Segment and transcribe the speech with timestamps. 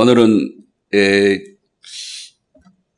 [0.00, 0.56] 오늘은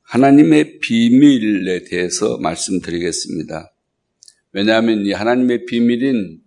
[0.02, 3.74] 하나님의 비밀에 대해서 말씀드리겠습니다.
[4.52, 6.40] 왜냐하면 이 하나님의 비밀인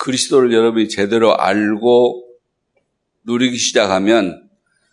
[0.00, 2.26] 그리스도를 여러분이 제대로 알고
[3.26, 4.48] 누리기 시작하면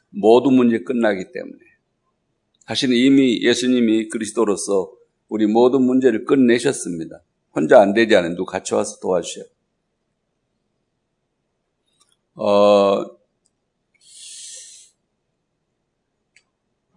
[0.09, 1.59] 모두 문제 끝나기 때문에
[2.67, 4.91] 사실은 이미 예수님이 그리스도로서
[5.29, 7.21] 우리 모든 문제를 끝내셨습니다.
[7.55, 9.45] 혼자 안 되지 않은 누 같이 와서 도와주셔
[12.35, 13.22] 어,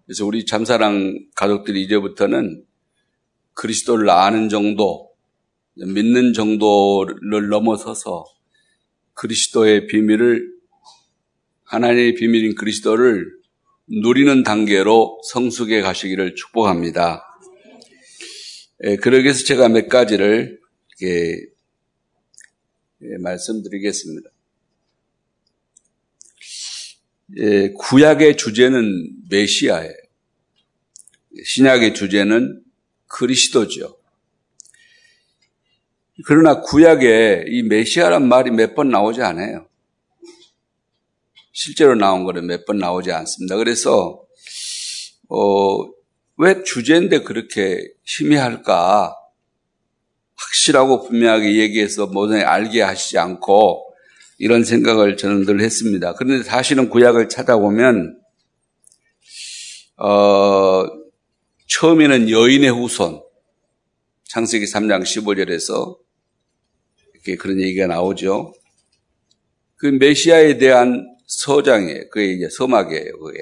[0.06, 2.64] 그래서 우리 참사랑 가족들이 이제부터는
[3.54, 5.10] 그리스도를 아는 정도,
[5.74, 8.24] 믿는 정도를 넘어서서
[9.14, 10.52] 그리스도의 비밀을
[11.64, 13.26] 하나님의 비밀인 그리스도를
[13.88, 17.22] 누리는 단계로 성숙해 가시기를 축복합니다.
[18.84, 20.60] 예, 그러기 위해서 제가 몇 가지를
[20.98, 21.46] 이렇게
[23.02, 24.28] 예, 말씀드리겠습니다.
[27.38, 29.92] 예, 구약의 주제는 메시아예요.
[31.44, 32.62] 신약의 주제는
[33.08, 33.96] 그리스도죠.
[36.24, 39.68] 그러나 구약에 이 메시아란 말이 몇 번 나오지 않아요.
[41.52, 43.56] 실제로 나온 거는 몇 번 나오지 않습니다.
[43.56, 44.22] 그래서
[45.28, 45.82] 어,
[46.38, 49.12] 왜 주제인데 그렇게 희미할까
[50.36, 53.85] 확실하고 분명하게 얘기해서 모든 알게 하시지 않고
[54.38, 56.14] 이런 생각을 저는 늘 했습니다.
[56.14, 58.18] 그런데 사실은 구약을 찾아보면
[59.98, 60.84] 어,
[61.68, 63.22] 처음에는 여인의 후손
[64.24, 65.96] 창세기 3장 15절에서
[67.14, 68.52] 이렇게 그런 얘기가 나오죠.
[69.76, 73.18] 그 메시아에 대한 서장에 그게 이제 서막이에요.
[73.18, 73.38] 그게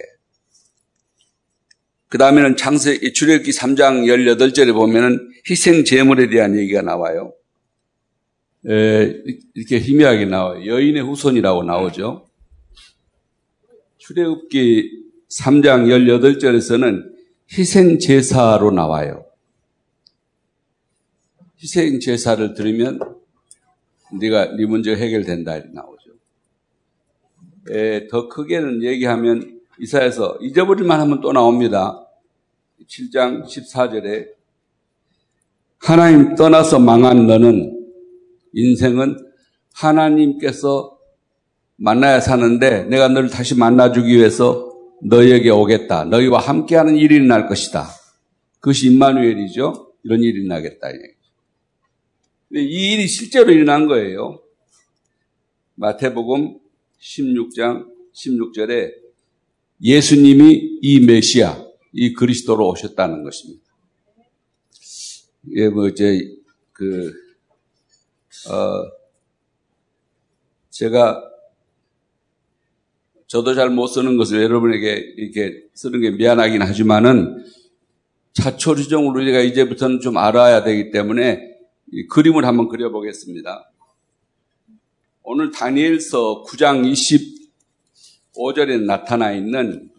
[2.09, 5.19] 그 다음에는 창세 출애굽기 3장 18절에 보면은
[5.51, 7.35] 희생 제물에 대한 얘기가 나와요.
[8.69, 9.23] 에,
[9.55, 10.67] 이렇게 희미하게 나와요.
[10.67, 12.27] 여인의 후손이라고 나오죠.
[13.99, 17.13] 출애굽기 3장 18절에서는
[17.59, 19.27] 희생 제사로 나와요.
[21.63, 23.01] 희생 제사를 들으면
[24.19, 26.11] 네가 네 문제 해결된다 이렇게 나오죠.
[27.71, 32.01] 에, 더 크게는 얘기하면 이사에서 잊어버릴만 하면 또 나옵니다.
[32.87, 34.29] 7장 14절에
[35.79, 37.84] 하나님 떠나서 망한 너는
[38.55, 39.17] 인생은
[39.75, 40.97] 하나님께서
[41.77, 44.73] 만나야 사는데 내가 너를 다시 만나주기 위해서
[45.03, 46.05] 너희에게 오겠다.
[46.05, 47.89] 너희와 함께하는 일이 날 것이다.
[48.61, 49.93] 그것이 임마누엘이죠.
[50.05, 50.89] 이런 일이 나겠다.
[52.57, 52.61] 이
[52.93, 54.41] 일이 실제로 일어난 거예요.
[55.75, 56.59] 마태복음
[57.01, 58.93] 16장 16절에
[59.83, 61.61] 예수님이 이 메시아,
[61.95, 63.65] 이 그리스도로 오셨다는 것입니다.
[65.57, 66.21] 예, 뭐 이제
[66.73, 67.13] 그
[68.51, 68.93] 어,
[70.71, 71.23] 제가
[73.27, 77.45] 저도 잘 못 쓰는 것을 여러분에게 이렇게 쓰는 게 미안하긴 하지만은
[78.35, 81.41] 자초지종을 우리가 이제부터는 좀 알아야 되기 때문에
[82.11, 83.71] 그림을 한번 그려보겠습니다.
[85.23, 87.39] 오늘 다니엘서 9장
[88.35, 89.91] 25절에 나타나 있는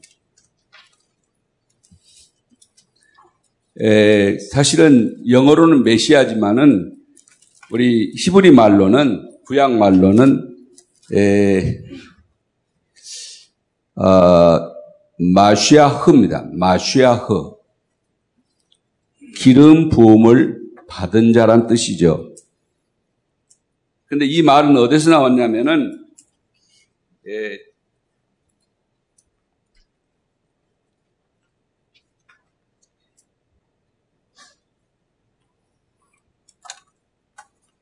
[3.81, 6.91] 에, 사실은 영어로는 메시아지만은
[7.75, 10.56] 우리 히브리 말로는 구약 말로는
[11.13, 11.78] 에,
[13.96, 14.72] 어,
[15.19, 16.52] 마시아흐입니다.
[16.53, 17.58] 마시아흐
[19.36, 22.34] 기름 부음을 받은 자란 뜻이죠.
[24.06, 26.06] 근데 이 말은 어디서 나왔냐면은
[27.28, 27.57] 에,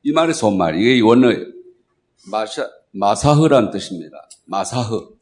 [0.06, 0.76] 이 말이 손말.
[0.78, 1.38] 이게 원래
[2.30, 4.30] 마샤, 마사흐란 뜻입니다.
[4.46, 5.16] 마사흐.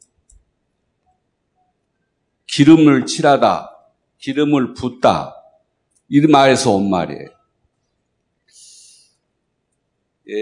[2.46, 3.70] 기름을 칠하다,
[4.18, 5.34] 기름을 붓다.
[6.08, 7.28] 이 말에서 온 말이에요.
[10.28, 10.34] 예,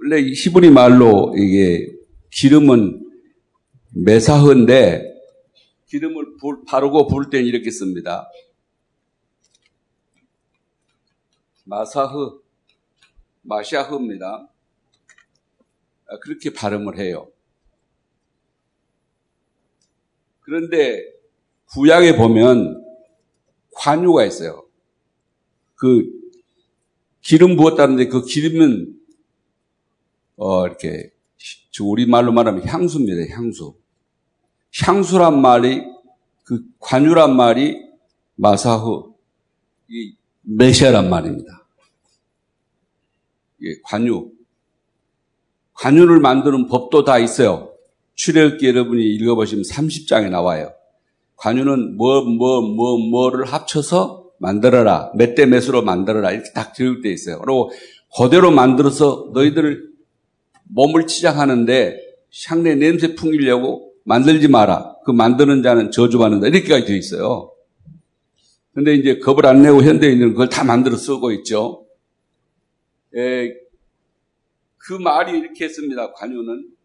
[0.00, 1.86] 원래 히브리 말로 이게
[2.32, 3.06] 기름은
[4.04, 5.02] 메사흐인데
[5.88, 8.28] 기름을 불, 바르고 부을 때는 이렇게 씁니다.
[11.64, 12.39] 마사흐.
[13.42, 14.48] 마샤흐입니다.
[16.08, 17.28] 아, 그렇게 발음을 해요.
[20.40, 21.02] 그런데
[21.66, 22.84] 구약에 보면
[23.72, 24.64] 관유가 있어요.
[25.76, 26.02] 그
[27.22, 29.00] 기름 부었다는데 그 기름은
[30.36, 31.10] 어 이렇게
[31.82, 33.34] 우리 말로 말하면 향수입니다.
[33.34, 33.76] 향수.
[34.84, 35.82] 향수란 말이
[36.44, 37.86] 그 관유란 말이
[38.34, 39.12] 마사흐
[39.88, 41.59] 이 메시아란 말입니다.
[43.62, 44.30] 예, 관유.
[45.74, 47.72] 관유를 만드는 법도 다 있어요.
[48.14, 50.72] 출애굽기 여러분이 읽어보시면 30장에 나와요.
[51.36, 55.12] 관유는 뭐, 뭐, 뭐, 뭐를 합쳐서 만들어라.
[55.16, 56.32] 몇 대 몇으로 만들어라.
[56.32, 57.40] 이렇게 딱 교육되어 있어요.
[57.40, 57.70] 그리고
[58.20, 59.88] 그대로 만들어서 너희들
[60.68, 61.98] 몸을 치장하는데
[62.48, 64.96] 향내 냄새 풍기려고 만들지 마라.
[65.04, 66.46] 그 만드는 자는 저주받는다.
[66.48, 67.52] 이렇게까지 되어 있어요.
[68.74, 71.84] 근데 이제 겁을 안 내고 현대인들은 그걸 다 만들어 쓰고 있죠.
[73.16, 73.52] 에,
[74.78, 76.12] 그 말이 이렇게 했습니다.
[76.12, 76.76] 관유는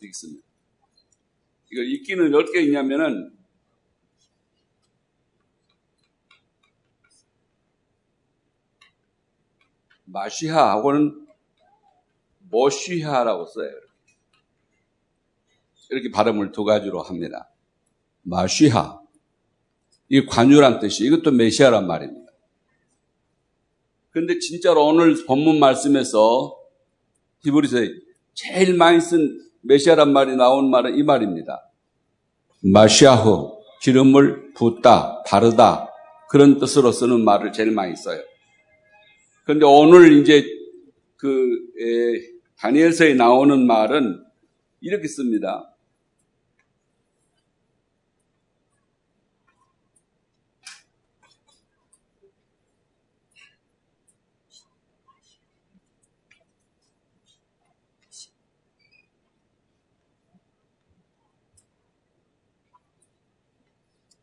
[0.00, 0.44] 되습니다
[1.70, 3.39] 이걸 읽기는 어떻게 읽냐면은
[10.12, 11.26] 마시하하고는
[12.50, 13.68] 모시하라고 써요.
[15.90, 17.50] 이렇게 발음을 두 가지로 합니다.
[18.22, 19.00] 마시하.
[20.08, 22.32] 이 관유란 뜻이 이것도 메시아란 말입니다.
[24.10, 26.56] 그런데 진짜로 오늘 본문 말씀에서
[27.44, 27.88] 히브리서에
[28.34, 31.70] 제일 많이 쓴 메시아란 말이 나온 말은 이 말입니다.
[32.62, 35.88] 마시아후 기름을 붓다, 바르다
[36.28, 38.20] 그런 뜻으로 쓰는 말을 제일 많이 써요.
[39.52, 40.44] 그런데 오늘 이제
[41.16, 44.22] 그 에, 다니엘서에 나오는 말은
[44.80, 45.74] 이렇게 씁니다.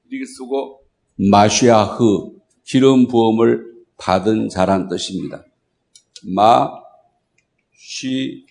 [0.09, 0.85] 이렇게 쓰고
[1.29, 5.43] 마시아흐 기름 부음을 받은 자란 뜻입니다.
[6.23, 6.69] 마,
[7.75, 8.45] 쉬,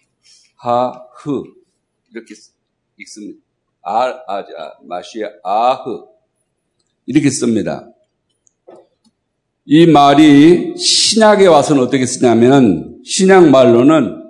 [0.57, 1.43] 하, 흐.
[2.13, 2.35] 이렇게
[2.99, 3.39] 읽습니다.
[3.83, 4.45] 아, 아, 아
[4.83, 6.05] 마시, 아, 흐.
[7.07, 7.89] 이렇게 씁니다.
[9.65, 14.25] 이 말이 신약에 와서는 어떻게 쓰냐면 신약 말로는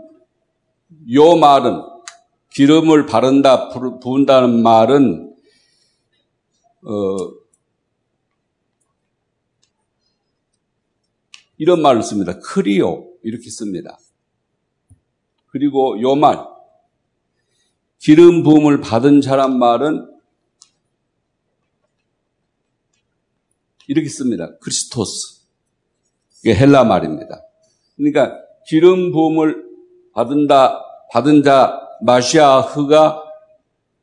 [1.12, 1.82] 요 말은
[2.54, 5.34] 기름을 바른다 부은다는 말은
[6.84, 7.45] 어
[11.58, 12.38] 이런 말을 씁니다.
[12.40, 13.98] 크리오 이렇게 씁니다.
[15.46, 16.38] 그리고 요 말,
[17.98, 20.12] 기름 부음을 받은 자란 말은
[23.88, 24.50] 이렇게 씁니다.
[24.60, 25.40] 크리스토스.
[26.44, 27.42] 이게 헬라 말입니다.
[27.96, 28.36] 그러니까
[28.68, 29.64] 기름 부음을
[30.12, 30.80] 받은다,
[31.12, 33.22] 받은 자 마시아흐가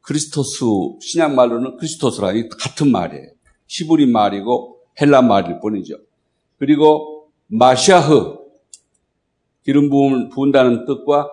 [0.01, 0.65] 크리스토스,
[1.01, 3.27] 신약 말로는 크리스토스라 같은 말이에요.
[3.67, 5.97] 시브리 말이고 헬라 말일 뿐이죠.
[6.57, 7.12] 그리고
[7.47, 8.41] 마샤흐
[9.63, 11.29] 기름 부음, 부은다는 뜻과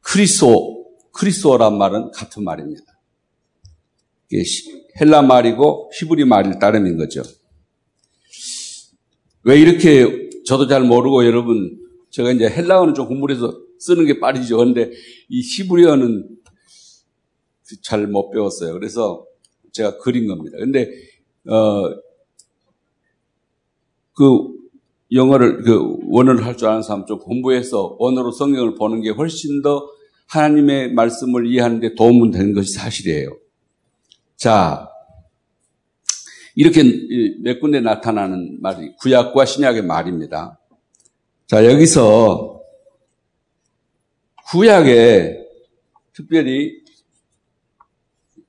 [0.00, 2.82] 크리소 크리소란 말은 같은 말입니다.
[5.00, 7.22] 헬라 말이고 히브리 말일 따름인 거죠.
[9.44, 11.78] 왜 이렇게 저도 잘 모르고 여러분
[12.10, 14.56] 제가 이제 헬라어는 좀 공부해서 쓰는 게 빠르죠.
[14.58, 14.90] 그런데
[15.28, 16.36] 이 히브리어는
[17.82, 18.72] 잘 못 배웠어요.
[18.74, 19.26] 그래서
[19.72, 20.56] 제가 그린 겁니다.
[20.58, 20.88] 근데
[21.46, 21.84] 어그
[25.12, 29.88] 영어를 그 원어를 할 줄 아는 사람 좀 공부해서 원어로 성경을 보는 게 훨씬 더
[30.28, 33.30] 하나님의 말씀을 이해하는데 도움이 되는 것이 사실이에요.
[34.36, 34.88] 자,
[36.54, 36.82] 이렇게
[37.42, 40.58] 몇 군데 나타나는 말이 구약과 신약의 말입니다.
[41.46, 42.60] 자, 여기서
[44.50, 45.36] 구약에
[46.12, 46.72] 특별히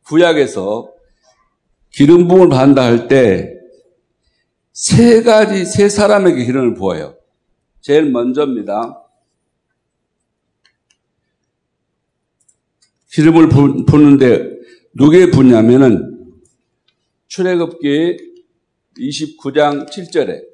[0.05, 0.91] 구약에서
[1.93, 3.58] 기름 부음을 받는다 할때
[4.81, 7.13] 세 가지, 세 사람에게 희련을 보아요.
[7.81, 9.05] 제일 먼저입니다.
[13.11, 13.49] 희름을
[13.85, 14.41] 부는데
[14.93, 16.31] 누게 부냐면은
[17.27, 18.17] 출애굽기
[18.97, 20.45] 29장 7절에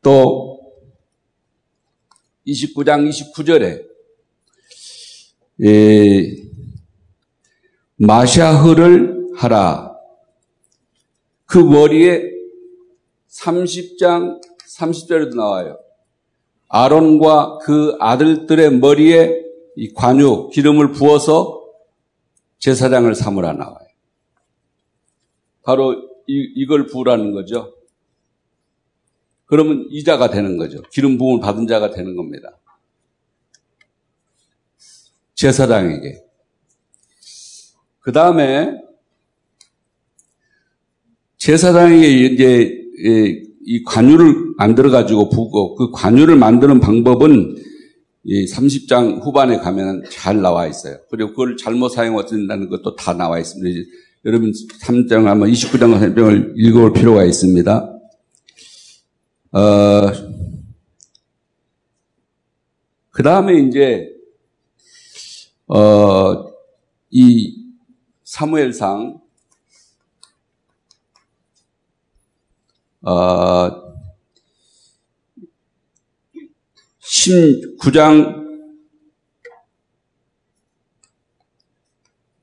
[0.00, 0.58] 또
[2.46, 3.86] 29장 29절에
[7.98, 9.94] 마샤흐를 하라
[11.44, 12.37] 그 머리에
[13.40, 14.40] 30장
[14.78, 15.78] 30절에도 나와요.
[16.68, 19.42] 아론과 그 아들들의 머리에
[19.76, 21.66] 이 관유, 기름을 부어서
[22.58, 23.86] 제사장을 삼으라 나와요.
[25.62, 25.92] 바로
[26.26, 27.74] 이, 이걸 부으라는 거죠.
[29.46, 30.82] 그러면 이자가 되는 거죠.
[30.92, 32.58] 기름 부음을 받은 자가 되는 겁니다.
[35.34, 36.22] 제사장에게.
[38.00, 38.82] 그 다음에
[41.38, 47.56] 제사장에게 이제 예, 이 관유를 만들어 가지고 부고그 관유를 만드는 방법은
[48.24, 50.98] 이 30장 후반에 가면 잘 나와 있어요.
[51.10, 53.78] 그리고 그걸 잘못 사용한다는 것도 다 나와 있습니다.
[54.24, 54.52] 여러분
[54.82, 57.94] 3장 아마 29장 3장을 읽어볼 필요가 있습니다.
[59.52, 59.60] 어,
[63.10, 64.08] 그 다음에 이제
[65.68, 66.46] 어,
[67.10, 67.54] 이
[68.24, 69.20] 사무엘상
[73.00, 73.70] 어,
[77.00, 78.48] 19장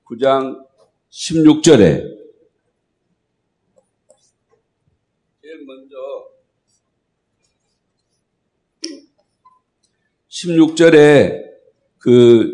[0.09, 0.65] 9장
[1.09, 2.03] 16절에
[5.41, 5.95] 제일 먼저
[10.29, 11.43] 16절에
[11.97, 12.49] 그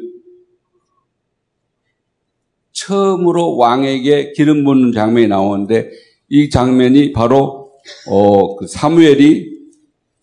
[2.72, 5.92] 처음으로 왕에게 기름 붓는 장면이 나오는데
[6.30, 7.61] 이 장면이 바로
[8.08, 9.52] 어, 그 사무엘이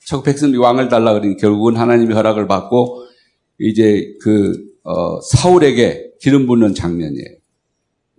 [0.06, 3.04] 척 백성들이 왕을 달라 그러니 결국은 하나님의 허락을 받고
[3.58, 4.52] 이제 그
[4.84, 7.36] 어, 사울에게 기름 붓는 장면이에요.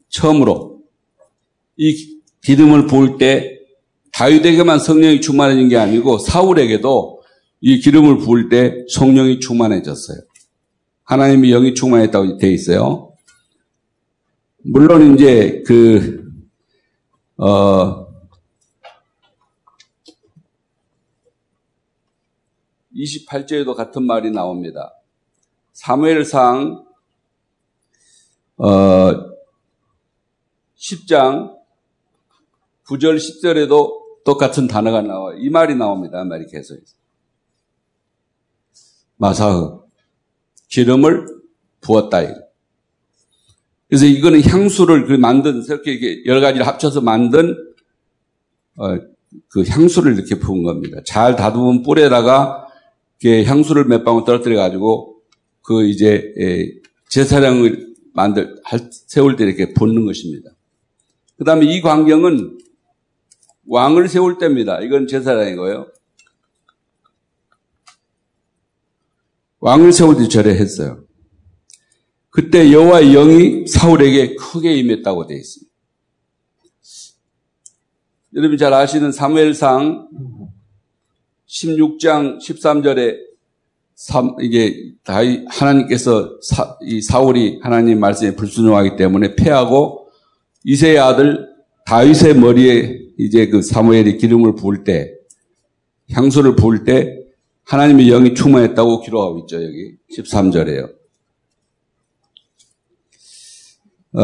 [0.09, 0.81] 처음으로
[1.77, 3.57] 이 기름을 부을 때
[4.11, 7.21] 다윗에게만 성령이 충만해진 게 아니고 사울에게도
[7.61, 10.17] 이 기름을 부을 때 성령이 충만해졌어요.
[11.03, 13.13] 하나님이 영이 충만했다고 돼 있어요.
[14.63, 16.23] 물론 이제 그
[17.37, 18.08] 어,
[22.99, 24.93] 28절에도 같은 말이 나옵니다.
[25.73, 26.85] 사무엘상
[28.57, 28.65] 어,
[30.77, 31.55] 10장
[32.87, 35.37] 9절 10절에도 똑같은 단어가 나와요.
[35.37, 36.23] 이 말이 나옵니다.
[36.25, 36.79] 말이 계속
[39.17, 39.81] 마사흐
[40.69, 41.25] 기름을
[41.81, 42.19] 부었다.
[43.87, 47.55] 그래서 이거는 향수를 그 만든 이렇게, 이렇게 여러 가지를 합쳐서 만든
[48.75, 48.97] 어,
[49.47, 50.99] 그 향수를 이렇게 부은 겁니다.
[51.05, 52.68] 잘 다듬은 뿔에다가
[53.23, 55.21] 향수를 몇 방울 떨어뜨려 가지고
[55.61, 56.69] 그 이제 예,
[57.09, 58.55] 제사장을 만들
[59.07, 60.51] 세울 때 이렇게 붓는 것입니다.
[61.37, 62.57] 그다음에 이 광경은
[63.67, 64.81] 왕을 세울 때입니다.
[64.81, 65.87] 이건 제사장이고요.
[69.59, 71.03] 왕을 세울 때 절에했어요.
[72.29, 75.69] 그때 여호와의 영이 사울에게 크게 임했다고 되어 있습니다.
[78.35, 80.07] 여러분 잘 아시는 사무엘상
[81.49, 83.27] 16장 13절에
[84.41, 90.09] 이게 다이 하나님께서 사, 이 사울이 하나님 말씀에 불순종하기 때문에 패하고
[90.63, 91.49] 이세의 아들
[91.85, 95.11] 다윗의 머리에 이제 그 사무엘이 기름을 부을 때
[96.11, 97.17] 향수를 부을 때
[97.65, 100.93] 하나님의 영이 충만했다고 기록하고 있죠 여기 13절에요.
[104.11, 104.19] 어,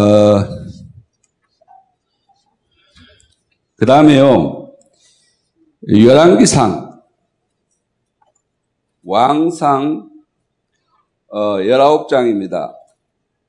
[3.77, 4.71] 그 다음에요.
[5.87, 6.84] 열왕기상
[9.05, 10.09] 왕상
[11.27, 12.73] 어, 19장입니다.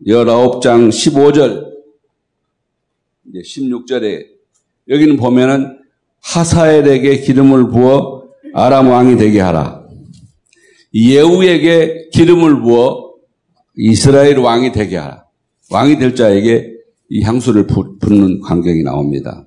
[0.07, 1.73] 19장 15절
[3.29, 4.27] 이제 16절에
[4.89, 5.79] 여기는 보면은
[6.23, 9.87] 하사엘에게 기름을 부어 아람 왕이 되게 하라.
[10.93, 13.15] 예우에게 기름을 부어
[13.77, 15.25] 이스라엘 왕이 되게 하라.
[15.73, 16.75] 왕이 될 자에게
[17.09, 19.47] 이 향수를 붓는 광경이 나옵니다.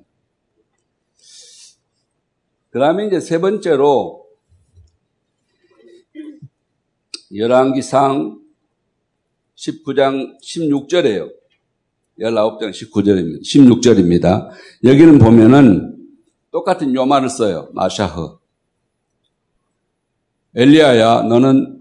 [2.70, 4.19] 그 다음에 이제 세 번째로
[7.34, 8.38] 열왕기상
[9.56, 11.28] 19장 16절이에요.
[12.18, 13.42] 19장 19절입니다.
[13.46, 14.48] 16절입니다.
[14.82, 15.96] 여기는 보면은
[16.50, 17.68] 똑같은 요마를 써요.
[17.72, 18.36] 마샤흐.
[20.56, 21.78] 엘리야야 너는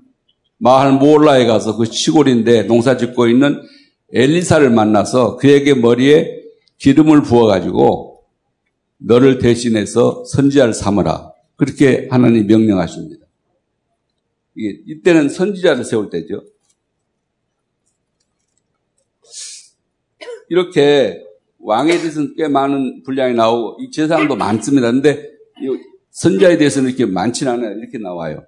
[0.60, 3.60] 마할 모올라에 가서 그 시골인데 농사 짓고 있는
[4.13, 6.27] 엘리사를 만나서 그에게 머리에
[6.77, 8.24] 기름을 부어가지고
[9.00, 11.32] 너를 대신해서 선지자를 삼으라.
[11.56, 13.18] 그렇게 하나님 명령하십니다.
[14.59, 16.43] 이때는 선지자를 세울 때죠.
[20.49, 21.21] 이렇게
[21.59, 24.91] 왕에 대해서는 꽤 많은 분량이 나오고 이 제사장도 많습니다.
[24.91, 25.23] 근데
[26.11, 27.77] 선자에 대해서는 이렇게 많지는 않아요.
[27.77, 28.43] 이렇게 나와요.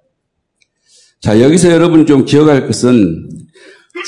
[1.20, 3.28] 자, 여기서 여러분 좀 기억할 것은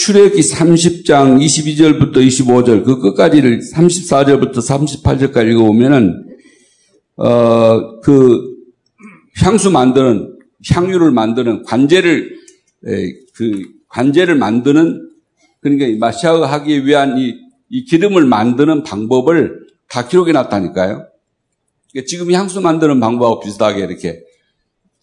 [0.00, 6.24] 출애기 30장 22절부터 25절 그 끝까지를 34절부터 38절까지 읽어보면은
[7.18, 8.52] 어 그
[9.42, 10.33] 향수 만드는
[10.72, 12.38] 향유를 만드는 관제를
[13.34, 15.10] 그 관제를 만드는
[15.60, 17.34] 그러니까 마시아의 하기 위한 이,
[17.70, 20.88] 이 기름을 만드는 방법을 다 기록해 놨다니까요.
[21.90, 24.22] 그러니까 지금 향수 만드는 방법하고 비슷하게 이렇게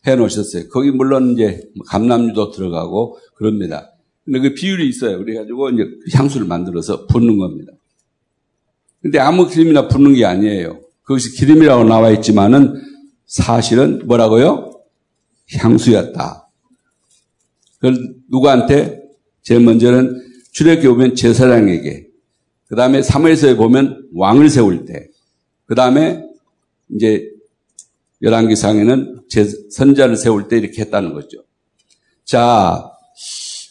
[0.05, 0.67] 해 놓으셨어요.
[0.69, 3.91] 거기 물론 이제 감남유도 들어가고 그럽니다.
[4.25, 5.17] 근데 그 비율이 있어요.
[5.19, 7.71] 그래가지고 이제 향수를 만들어서 붓는 겁니다.
[9.01, 10.79] 근데 아무 기름이나 붓는 게 아니에요.
[11.03, 12.75] 그것이 기름이라고 나와 있지만은
[13.25, 14.70] 사실은 뭐라고요?
[15.57, 16.47] 향수였다.
[17.79, 19.01] 그걸 누구한테?
[19.41, 22.07] 제일 먼저는 출애굽기 보면 제사장에게.
[22.67, 25.07] 그 다음에 사무엘서에 보면 왕을 세울 때.
[25.65, 26.23] 그 다음에
[26.93, 27.23] 이제
[28.21, 29.23] 열왕기상에는
[29.71, 31.43] 선자를 세울 때 이렇게 했다는 거죠.
[32.23, 32.91] 자,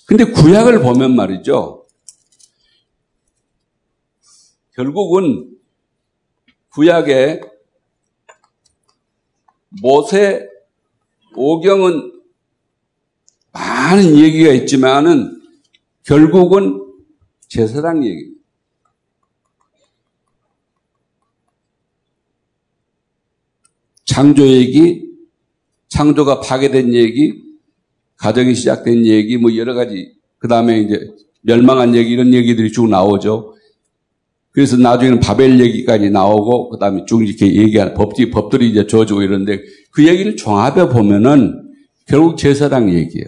[0.07, 1.87] 근데 구약을 보면 말이죠.
[4.75, 5.57] 결국은
[6.71, 7.43] 구약의
[9.83, 10.50] 모세
[11.35, 12.13] 오경은
[13.53, 15.41] 많은 얘기가 있지만은
[16.05, 16.87] 결국은
[17.49, 18.31] 제사장 얘기.
[24.05, 25.05] 창조 얘기,
[25.89, 27.33] 창조가 파괴된 얘기,
[28.17, 30.15] 가정이 시작된 얘기, 뭐 여러 가지.
[30.39, 30.99] 그 다음에 이제
[31.43, 33.57] 멸망한 얘기, 이런 얘기들이 쭉 나오죠.
[34.51, 39.61] 그래서 나중에는 바벨 얘기까지 나오고, 그 다음에 쭉 이렇게 얘기하는 법들이, 법들이 이제 저어지고 이런데
[39.93, 41.73] 그 얘기를 종합해 보면은
[42.07, 43.27] 결국 제사장 얘기예요.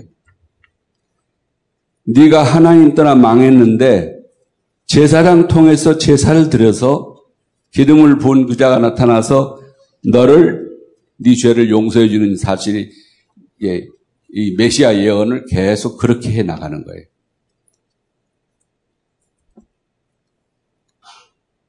[2.05, 4.15] 네가 하나님 떠나 망했는데
[4.87, 7.21] 제사장 통해서 제사를 드려서
[7.73, 9.61] 기둥을 부은 그자가 나타나서
[10.13, 10.69] 너를
[11.19, 12.91] 네 죄를 용서해 주는 사실이
[13.65, 13.87] 예,
[14.31, 17.05] 이 메시아 예언을 계속 그렇게 해 나가는 거예요.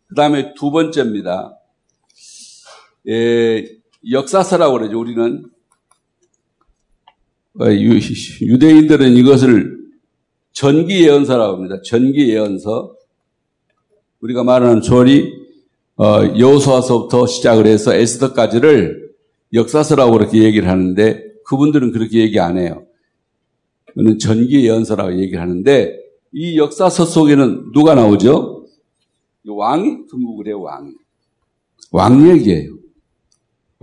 [0.08, 1.60] 그 다음에 두 번째입니다.
[3.08, 3.66] 예,
[4.12, 5.00] 역사서라고 그러죠.
[5.00, 5.46] 우리는
[7.62, 9.78] 어, 유대인들은 이것을
[10.52, 11.82] 전기 예언서라고 합니다.
[11.86, 12.96] 전기 예언서.
[14.22, 15.32] 우리가 말하는 조리
[15.98, 19.12] 어, 여호수아서부터 시작을 해서 에스더까지를
[19.54, 22.86] 역사서라고 그렇게 얘기를 하는데 그분들은 그렇게 얘기 안 해요.
[23.94, 25.98] 그는 전기 예언서라고 얘기를 하는데
[26.32, 28.66] 이 역사서 속에는 누가 나오죠?
[29.46, 30.94] 왕이 등극을 해요, 왕이.
[31.92, 32.74] 왕 얘기예요.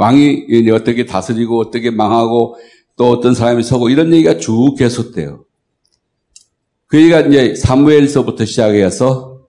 [0.00, 2.56] 왕이 어떻게 다스리고 어떻게 망하고
[2.96, 5.44] 또 어떤 사람이 서고 이런 얘기가 쭉 계속돼요.
[6.86, 9.42] 그 그러니까 얘기가 이제 사무엘서부터 시작해서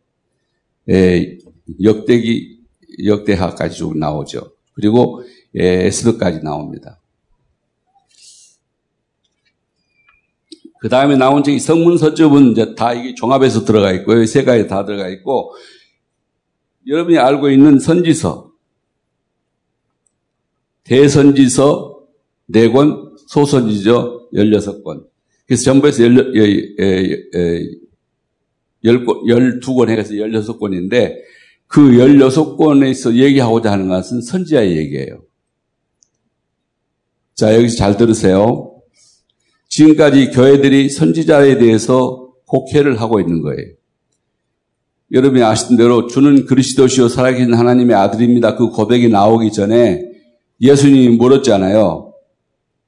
[0.90, 1.38] 예,
[1.82, 2.60] 역대기
[3.06, 4.52] 역대하까지 쭉 나오죠.
[4.74, 5.24] 그리고
[5.56, 7.00] 예, 에스더까지 나옵니다.
[10.82, 14.26] 그 다음에 나온 책이 성문서집은 이제 다 이게 종합해서 들어가 있고요.
[14.26, 15.54] 세 가지 다 들어가 있고
[16.88, 18.51] 여러분이 알고 있는 선지서
[20.92, 22.00] 대선지서
[22.54, 25.06] 4권, 소선지서 16권.
[25.48, 27.64] 그래서 전부에서 16, 예, 예, 예,
[28.84, 31.14] 12권 예, 해서 16권인데
[31.68, 35.22] 그 16권에서 얘기하고자 하는 것은 선지자의 얘기예요.
[37.36, 38.82] 자, 여기서 잘 들으세요.
[39.70, 43.68] 지금까지 교회들이 선지자에 대해서 곡해를 하고 있는 거예요.
[45.14, 48.58] 여러분이 아시던 대로 주는 그리스도시요 살아계신 하나님의 아들입니다.
[48.58, 50.11] 그 고백이 나오기 전에
[50.62, 52.14] 예수님이 물었잖아요.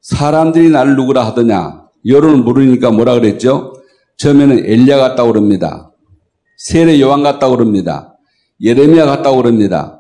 [0.02, 1.88] 사람들이 나를 누구라 하더냐?
[2.06, 3.74] 여론을 물으니까 뭐라 그랬죠?
[4.18, 5.92] 처음에는 엘리야 같다고 그럽니다.
[6.58, 8.18] 세례 요한 같다고 그럽니다.
[8.62, 10.00] 예레미야 같다고 그럽니다.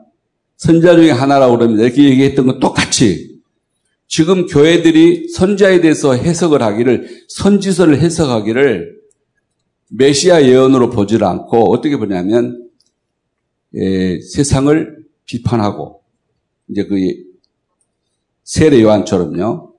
[0.57, 1.83] 선자 중에 하나라고 그럽니다.
[1.83, 3.39] 이렇게 얘기했던 건 똑같이
[4.07, 8.93] 지금 교회들이 선자에 대해서 해석을 하기를 선지서를 해석하기를
[9.91, 12.69] 메시아 예언으로 보질 않고 어떻게 보냐면
[13.75, 16.01] 예, 세상을 비판하고
[16.69, 16.97] 이제 그
[18.43, 19.71] 세례 요한처럼요.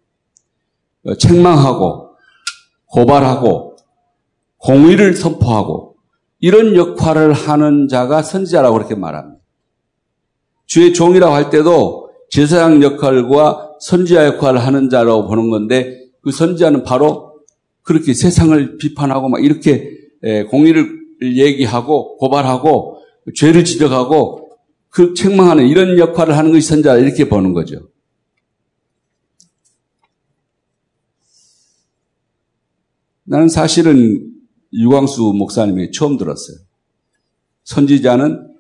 [1.07, 2.11] 어, 책망하고
[2.87, 3.77] 고발하고
[4.59, 5.97] 공의를 선포하고
[6.41, 9.41] 이런 역할을 하는 자가 선지자라고 그렇게 말합니다.
[10.67, 17.35] 주의 종이라고 할 때도 제사장 역할과 선지자 역할을 하는 자라고 보는 건데 그 선지자는 바로
[17.83, 19.91] 그렇게 세상을 비판하고 막 이렇게
[20.51, 20.89] 공의를
[21.23, 23.03] 얘기하고 고발하고
[23.37, 24.49] 죄를 지적하고
[24.89, 27.89] 그 책망하는 이런 역할을 하는 것이 그 선지자 이렇게 보는 거죠.
[33.27, 34.31] 나는 사실은
[34.73, 36.57] 유광수 목사님이 처음 들었어요.
[37.65, 38.51] 선지자는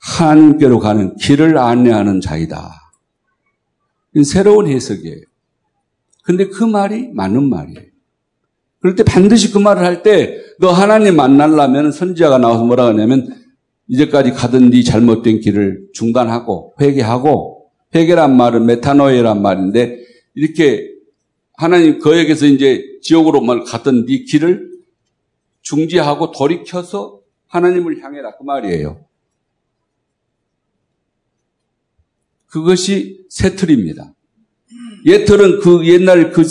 [0.00, 2.70] 하나님께로 가는 길을 안내하는 자이다.
[4.30, 5.20] 새로운 해석이에요.
[6.24, 7.80] 근데 그 말이 맞는 말이에요.
[8.80, 13.26] 그럴 때 반드시 그 말을 할 때 너 하나님 만날라면 선지자가 나와서 뭐라 고 하냐면
[13.88, 17.64] 이제까지 가던 네 잘못된 길을 중단하고 회개하고
[17.96, 19.98] 회개란 말은 메타노이란 말인데
[20.34, 20.91] 이렇게
[21.56, 24.72] 하나님 그에게서 이제 지옥으로 말 갔던 네 길을
[25.62, 29.04] 중지하고 돌이켜서 하나님을 향해라 그 말이에요.
[32.46, 34.14] 그것이 새틀입니다.
[35.06, 36.44] 예틀은 그 옛날 그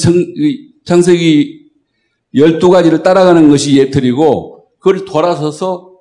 [0.86, 1.72] 창세기
[2.36, 5.98] 12가지를 따라가는 것이 예틀이고 그걸 돌아서서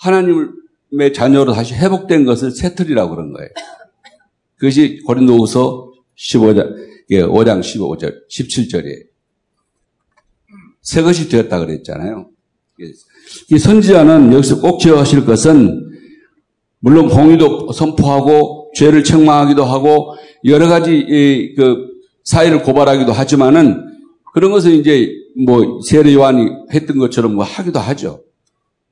[0.00, 3.48] 하나님의 자녀로 다시 회복된 것을 새틀이라고 그런 거예요.
[4.56, 6.74] 그것이 고린도후서 15장
[7.10, 9.02] 5장 예, 15절, 17절에
[10.82, 12.28] 새 것이 되었다 그랬잖아요.
[12.82, 12.86] 예.
[13.52, 15.84] 이 선지자는 여기서 꼭 기억하실 것은
[16.80, 21.76] 물론 공의도 선포하고 죄를 책망하기도 하고 여러 가지 그
[22.24, 23.84] 사회를 고발하기도 하지만은
[24.32, 25.10] 그런 것은 이제
[25.46, 28.22] 뭐 세례 요한이 했던 것처럼 뭐 하기도 하죠.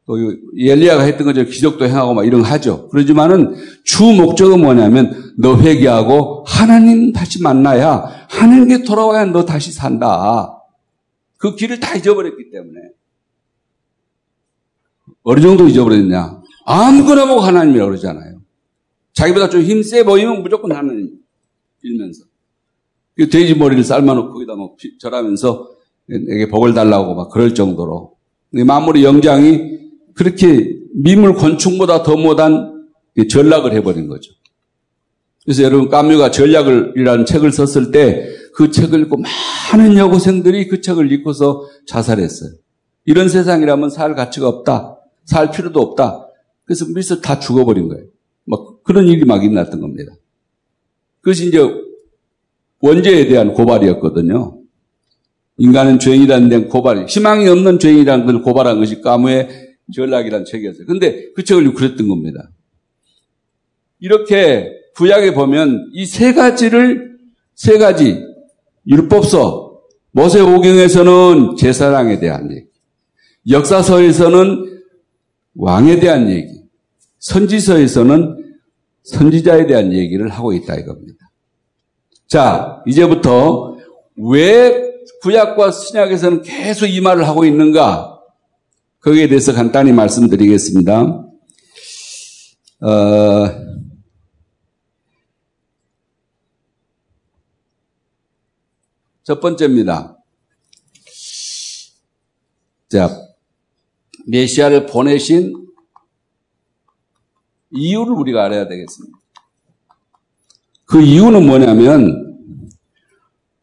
[0.07, 0.15] 또
[0.57, 2.89] 엘리야가 했던 것처럼 기적도 행하고 막 이런 거 하죠.
[2.91, 10.63] 그러지만은 주 목적은 뭐냐면 너 회개하고 하나님 다시 만나야 하나님께 돌아와야 너 다시 산다.
[11.39, 12.81] 그 길을 다 잊어버렸기 때문에
[15.25, 16.41] 어느 정도 잊어버렸냐?
[16.67, 18.41] 아무거나 보고 하나님이라고 그러잖아요.
[19.13, 21.11] 자기보다 좀 힘세 보이면 무조건 하나님
[21.83, 22.25] 빌면서
[23.17, 25.69] 그 돼지 머리를 삶아놓고 거기다 뭐 절하면서
[26.29, 28.15] 내게 복을 달라고 막 그럴 정도로
[28.65, 29.76] 마무리 영장이
[30.17, 34.33] 그렇게 미물 건축보다 더 못한 그 전략을 해버린 거죠.
[35.45, 39.23] 그래서 여러분 까뮤가 전략을이라는 책을 썼을 때 그 책을 읽고
[39.75, 42.53] 많은 여고생들이 그 책을 읽고서 자살했어요.
[43.05, 44.97] 이런 세상이라면 살 가치가 없다.
[45.27, 46.27] 살 필요도 없다.
[46.65, 48.05] 그래서 미스 다 죽어버린 거예요.
[48.47, 50.15] 막 그런 일이 막 일어났던 겁니다.
[51.21, 51.59] 그것이 이제
[52.81, 54.57] 원죄에 대한 고발이었거든요.
[55.59, 60.87] 인간은 죄인이라는 데는 고발, 희망이 없는 죄인이라는 걸 고발한 것이 까무의 전락이라는 책이었어요.
[60.87, 62.51] 근데 그 책을 그랬던 겁니다.
[63.99, 67.17] 이렇게 구약에 보면 이 세 가지를
[67.55, 68.21] 세 가지
[68.87, 69.81] 율법서
[70.13, 72.67] 모세 오경에서는 제사랑에 대한 얘기,
[73.51, 74.81] 역사서에서는
[75.55, 76.63] 왕에 대한 얘기,
[77.19, 78.55] 선지서에서는
[79.05, 81.31] 선지자에 대한 얘기를 하고 있다 이겁니다.
[82.27, 83.77] 자, 이제부터
[84.17, 84.83] 왜
[85.23, 88.16] 구약과 신약에서는 계속 이 말을 하고 있는가?
[89.07, 91.01] 거기에 대해서 간단히 말씀드리겠습니다.
[91.13, 92.91] 어,
[99.23, 100.17] 첫 번째입니다.
[102.89, 103.21] 자,
[104.27, 105.53] 메시아를 보내신
[107.71, 109.17] 이유를 우리가 알아야 되겠습니다.
[110.85, 112.41] 그 이유는 뭐냐면,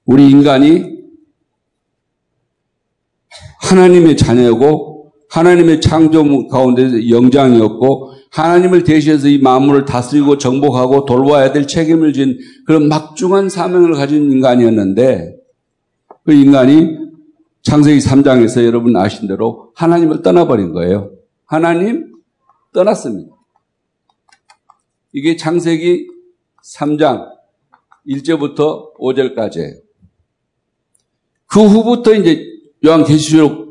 [0.06, 0.86] 우리 인간이
[3.64, 4.92] 하나님의 자녀고
[5.34, 12.88] 하나님의 창조 가운데 영장이었고 하나님을 대신해서 이 만물을 다스리고 정복하고 돌봐야 될 책임을 진 그런
[12.88, 15.36] 막중한 사명을 가진 인간이었는데
[16.24, 16.96] 그 인간이
[17.64, 21.12] 창세기 3장에서 여러분 아신 대로 하나님을 떠나버린 거예요.
[21.48, 22.12] 하나님
[22.72, 23.34] 떠났습니다.
[25.14, 26.08] 이게 창세기
[26.76, 27.26] 3장
[28.08, 29.78] 1절부터 5절까지예요.
[31.48, 32.44] 그 후부터 이제
[32.86, 33.63] 요한계시록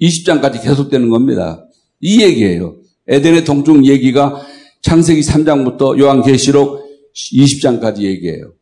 [0.00, 1.64] 20장까지 계속되는 겁니다.
[2.00, 2.76] 이 얘기예요.
[3.08, 4.40] 에덴의 동중 얘기가
[4.82, 8.52] 창세기 3장부터 요한계시록 20장까지 얘기해요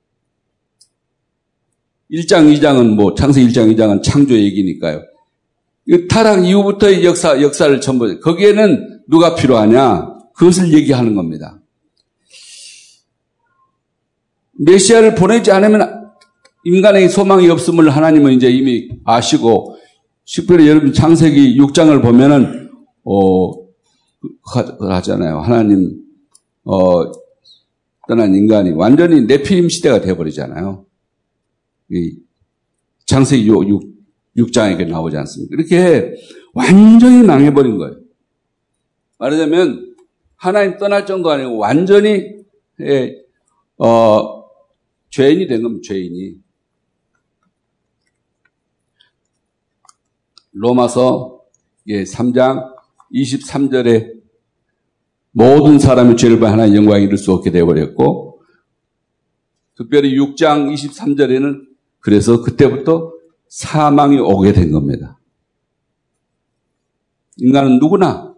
[2.11, 5.03] 1장, 2장은 뭐 창세기 1장, 2장은 창조 얘기니까요.
[6.09, 10.15] 타락 이후부터의 역사, 역사를 전부, 거기에는 누가 필요하냐?
[10.37, 11.61] 그것을 얘기하는 겁니다.
[14.59, 16.11] 메시아를 보내지 않으면
[16.65, 19.76] 인간의 소망이 없음을 하나님은 이제 이미 아시고
[20.31, 22.69] 특별히 여러분 창세기 6장을 보면은
[23.05, 23.69] 어 그,
[24.89, 25.39] 하잖아요.
[25.39, 26.01] 하나님
[26.65, 27.13] 어
[28.09, 30.85] 떠난 인간이 완전히 내피임 시대가 되어 버리잖아요.
[31.93, 32.17] 이
[33.07, 33.85] 창세기 6,
[34.37, 35.55] 6, 장에게 나오지 않습니까?
[35.57, 36.13] 이렇게
[36.53, 37.97] 완전히 망해 버린 거예요.
[39.19, 39.95] 말하자면
[40.37, 42.35] 하나님 떠날 정도 아니고 완전히
[42.81, 43.15] 예,
[43.79, 44.45] 어
[45.11, 45.83] 죄인이 된 겁니다.
[45.87, 46.35] 죄인이
[50.59, 51.41] 로마서
[51.87, 52.73] 3장
[53.15, 54.17] 예, 23절에
[55.33, 58.41] 모든 사람의 죄를 봐 하나님 영광이이룰수 없게 되어버렸고
[59.77, 61.63] 특별히 6장 23절에는
[62.01, 63.13] 그래서 그때부터
[63.49, 65.21] 사망이 오게 된 겁니다.
[67.37, 68.35] 인간은 누구나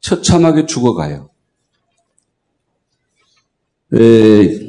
[0.00, 1.30] 처참하게 죽어가요.
[3.94, 4.68] 에, 예.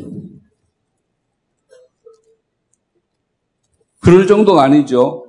[3.99, 5.28] 그럴 정도가 아니죠.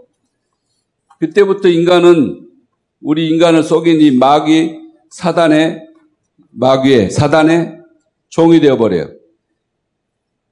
[1.20, 2.48] 그때부터 인간은
[3.02, 4.74] 우리 인간을 속인 이 마귀
[5.10, 5.82] 사단의
[6.52, 7.76] 마귀의 사단의
[8.30, 9.10] 종이 되어 버려요.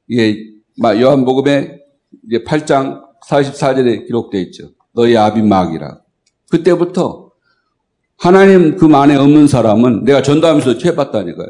[0.08, 0.38] 이게
[0.82, 1.80] 요한복음의
[2.46, 4.70] 8장 44절에 기록되어 있죠.
[4.92, 6.00] 너희 아비 마귀라.
[6.50, 7.30] 그때부터
[8.18, 11.48] 하나님 그 안에 없는 사람은 내가 전도하면서 죄봤다니까요.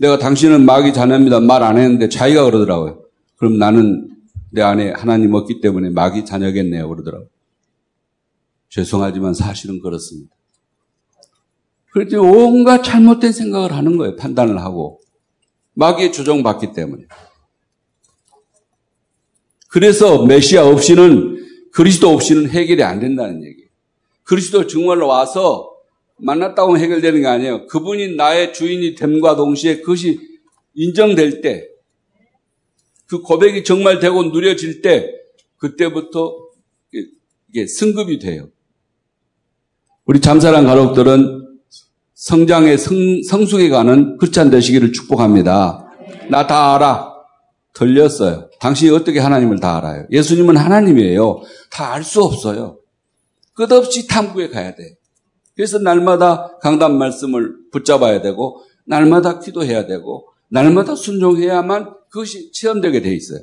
[0.00, 1.40] 내가 당신은 마귀 자녀입니다.
[1.40, 3.02] 말 안 했는데 자기가 그러더라고요.
[3.36, 4.08] 그럼 나는
[4.50, 6.88] 내 안에 하나님 없기 때문에 마귀 자녀겠네요.
[6.88, 7.26] 그러더라고요.
[8.70, 10.34] 죄송하지만 사실은 그렇습니다.
[11.92, 14.14] 그랬더 온갖 잘못된 생각을 하는 거예요.
[14.16, 15.00] 판단을 하고.
[15.74, 17.04] 마귀의 조정받기 때문에.
[19.68, 23.68] 그래서 메시아 없이는 그리스도 없이는 해결이 안 된다는 얘기예요.
[24.22, 25.68] 그리스도 정말 와서
[26.18, 27.66] 만났다고 해결되는 게 아니에요.
[27.66, 30.20] 그분이 나의 주인이 됨과 동시에 그것이
[30.74, 31.68] 인정될 때,
[33.06, 35.08] 그 고백이 정말 되고 누려질 때,
[35.56, 36.36] 그때부터
[37.48, 38.48] 이게 승급이 돼요.
[40.12, 41.46] 우리 잠사랑 가족들은
[42.14, 45.86] 성장의 성, 성숙해가는 크리스찬 되시기를 축복합니다.
[46.28, 47.12] 나 다 알아.
[47.74, 48.50] 들렸어요.
[48.58, 50.08] 당신이 어떻게 하나님을 다 알아요?
[50.10, 51.42] 예수님은 하나님이에요.
[51.70, 52.78] 다 알 수 없어요.
[53.54, 54.96] 끝없이 탐구에 가야 돼.
[55.54, 63.42] 그래서 날마다 강단 말씀을 붙잡아야 되고, 날마다 기도해야 되고, 날마다 순종해야만 그것이 체험되게 돼 있어요.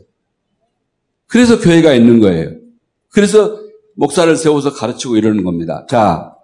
[1.28, 2.58] 그래서 교회가 있는 거예요.
[3.14, 3.58] 그래서
[3.96, 5.86] 목사를 세워서 가르치고 이러는 겁니다.
[5.90, 6.36] 자,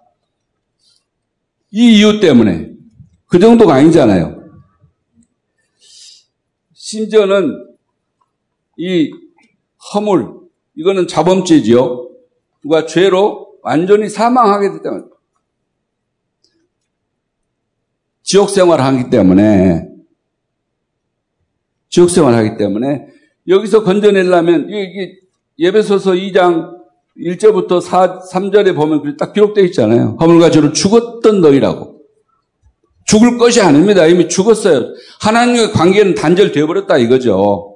[1.76, 2.72] 이 이유 때문에.
[3.26, 4.44] 그 정도가 아니잖아요.
[6.72, 7.66] 심지어는
[8.78, 9.10] 이
[9.92, 10.32] 허물,
[10.76, 12.08] 이거는 자범죄지요.
[12.62, 15.10] 누가 죄로 완전히 사망하게 됐다면
[18.22, 19.88] 지옥 생활을 하기 때문에
[21.88, 23.06] 지옥 생활을 하기 때문에
[23.48, 25.18] 여기서 건져내려면 이게
[25.58, 26.83] 예배소서 2장
[27.18, 30.16] 1절부터 4, 3절에 보면 딱 기록되어 있잖아요.
[30.20, 32.00] 허물과지로 죽었던 너희라고.
[33.06, 34.06] 죽을 것이 아닙니다.
[34.06, 34.88] 이미 죽었어요.
[35.20, 37.70] 하나님과 관계는 단절되어 버렸다 이거죠.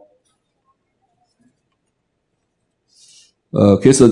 [3.53, 4.09] 어, 그래서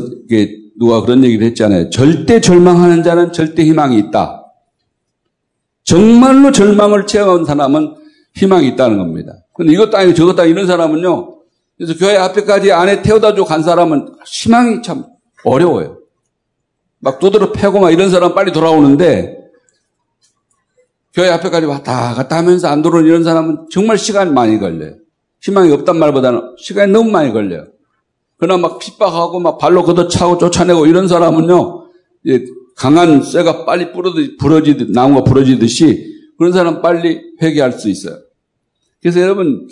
[0.78, 1.90] 누가 그런 얘기를 했잖아요.
[1.90, 4.44] 절대 절망하는 자는 절대 희망이 있다.
[5.82, 7.94] 정말로 절망을 체험한 사람은
[8.34, 9.32] 희망이 있다는 겁니다.
[9.54, 11.32] 근데 이것도 아니고 저것도 아니고 이런 사람은요.
[11.78, 15.04] 그래서 교회 앞에까지 안에 태워다 주고 간 사람은 희망이 참
[15.46, 16.00] 어려워요.
[16.98, 19.36] 막 두드러 패고 막 이런 사람 빨리 돌아오는데
[21.14, 24.96] 교회 앞에까지 왔다 갔다 하면서 안 돌아오는 이런 사람은 정말 시간 많이 걸려요.
[25.42, 27.66] 희망이 없단 말보다는 시간이 너무 많이 걸려요.
[28.38, 31.84] 그러나 막 핍박하고 막 발로 걷어차고 쫓아내고 이런 사람은요,
[32.74, 36.04] 강한 쇠가 빨리 부러지, 부러지듯, 나무가 부러지듯이
[36.36, 38.18] 그런 사람 빨리 회개할 수 있어요.
[39.00, 39.68] 그래서 여러분,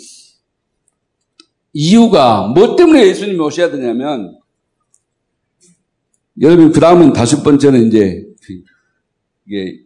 [1.73, 4.39] 이유가, 뭐 때문에 예수님이 오셔야 되냐면,
[6.41, 8.53] 여러분, 그 다음은 다섯 번째는 이제, 그
[9.47, 9.79] 이게,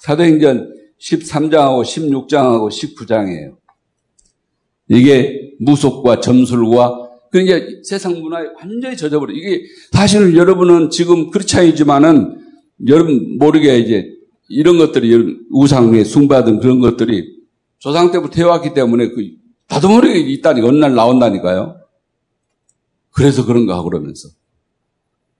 [0.00, 3.56] 사도행전 13장하고 16장하고 19장이에요.
[4.88, 9.32] 이게 무속과 점술과 그러니 세상 문화에 완전히 젖어버려.
[9.32, 12.38] 이게 사실은 여러분은 지금 그렇지 않지만은
[12.86, 14.12] 여러분 모르게 이제
[14.48, 17.40] 이런 것들이 우상에 숭배하던 그런 것들이
[17.78, 19.30] 조상 때부터 해왔기 때문에 그
[19.70, 21.76] 나도 모르게 있다니까 어느 날 나온다니까요.
[23.14, 24.28] 그래서 그런가 하고 그러면서.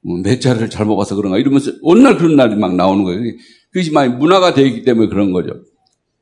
[0.02, 3.20] 몇차례를 뭐 잘못 봐서 그런가 이러면서 어느 날 그런 날이 막 나오는 거예요.
[3.72, 5.50] 그것이 많이 문화가 되어 있기 때문에 그런 거죠.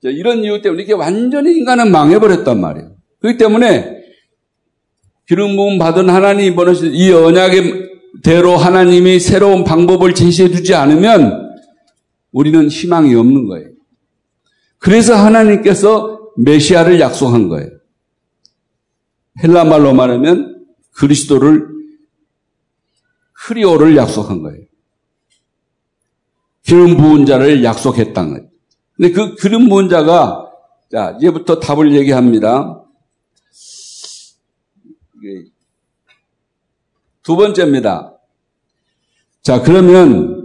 [0.03, 2.93] 이런 이유 때문에 이게 완전히 인간은 망해버렸단 말이에요.
[3.21, 3.97] 그렇기 때문에
[5.29, 7.91] 기름 부음 받은 하나님이 보내신 이 언약의
[8.23, 11.51] 대로 하나님이 새로운 방법을 제시해 주지 않으면
[12.31, 13.69] 우리는 희망이 없는 거예요.
[14.79, 17.69] 그래서 하나님께서 메시아를 약속한 거예요.
[19.43, 20.52] 헬라 말로 말하면
[20.95, 21.69] 그리스도를
[23.35, 24.63] 흐리오를 약속한 거예요.
[26.63, 28.49] 기름 부은 자를 약속했다는 거예요.
[28.97, 30.47] 근데 그 기름 부은 자가
[30.91, 32.83] 자 이제부터 답을 얘기합니다.
[37.23, 38.15] 두 번째입니다.
[39.43, 40.39] 자 그러면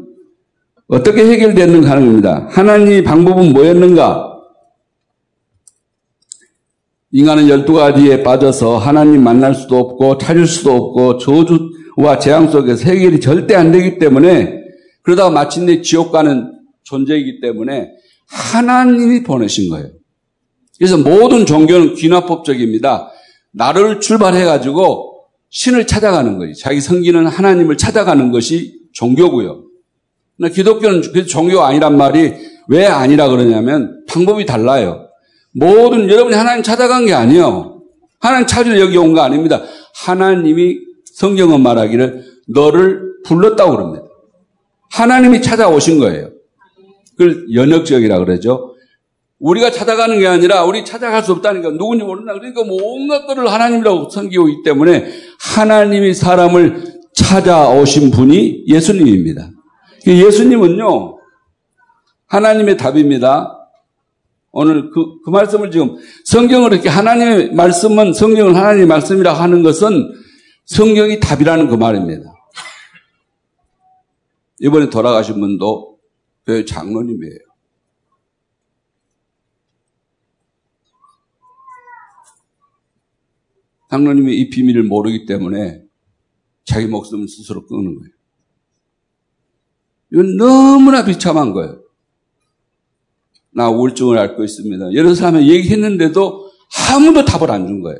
[0.87, 2.47] 어떻게 해결되는가 하는 겁니다.
[2.49, 4.36] 하나님의 방법은 뭐였는가?
[7.11, 13.21] 인간은 열두 가지에 빠져서 하나님 만날 수도 없고 찾을 수도 없고 저주와 재앙 속에서 해결이
[13.21, 14.57] 절대 안 되기 때문에
[15.03, 16.51] 그러다가 마침내 지옥 가는
[16.83, 17.91] 존재이기 때문에
[18.27, 19.87] 하나님이 보내신 거예요.
[20.77, 23.09] 그래서 모든 종교는 귀납법적입니다.
[23.53, 25.13] 나를 출발해가지고
[25.49, 26.59] 신을 찾아가는 거지.
[26.61, 29.63] 자기 성기는 하나님을 찾아가는 것이 종교고요.
[30.37, 32.33] 근데 기독교는 종교 아니란 말이
[32.67, 35.06] 왜 아니라 그러냐면 방법이 달라요.
[35.57, 37.81] 모든 여러분이 하나님 찾아간 게 아니에요.
[38.19, 39.63] 하나님 찾으러 여기 온 거 아닙니다.
[40.05, 40.79] 하나님이
[41.15, 44.05] 성경은 말하기를 너를 불렀다고 그럽니다.
[44.91, 46.29] 하나님이 찾아오신 거예요.
[47.17, 48.75] 그걸 연역적이라 그러죠.
[49.39, 52.33] 우리가 찾아가는 게 아니라 우리 찾아갈 수 없다니까 누군지 모른다.
[52.33, 55.09] 그러니까 뭐 온갖 것을 하나님이라고 섬기고 있기 때문에
[55.55, 56.83] 하나님이 사람을
[57.15, 59.49] 찾아오신 분이 예수님입니다.
[60.05, 61.17] 그 예수님은요,
[62.27, 63.56] 하나님의 답입니다.
[64.59, 69.91] 오늘 그, 그 말씀을 지금 성경을 이렇게 하나님의 말씀은 성경을 하나님의 말씀이라 고 하는 것은
[70.65, 72.23] 성경이 답이라는 그 말입니다.
[74.59, 75.99] 이번에 돌아가신 분도
[76.43, 77.37] 교회 장로님이에요.
[83.91, 85.83] 장로님이 이 비밀을 모르기 때문에
[86.65, 88.11] 자기 목숨을 스스로 끊는 거예요.
[90.13, 91.79] 이건 너무나 비참한 거예요.
[93.57, 94.89] 나 우울증을 앓고 있습니다.
[94.91, 96.51] 이런 사람이 얘기했는데도
[96.93, 97.99] 아무도 답을 안 준 거예요.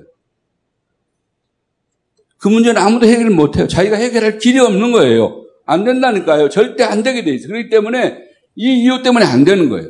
[2.38, 3.68] 그 문제는 아무도 해결을 못 해요.
[3.68, 5.46] 자기가 해결할 길이 없는 거예요.
[5.66, 6.50] 안 된다니까요.
[6.50, 7.48] 절대 안 되게 돼 있어요.
[7.54, 8.20] 그렇기 때문에
[8.56, 9.90] 이 이유 때문에 안 되는 거예요.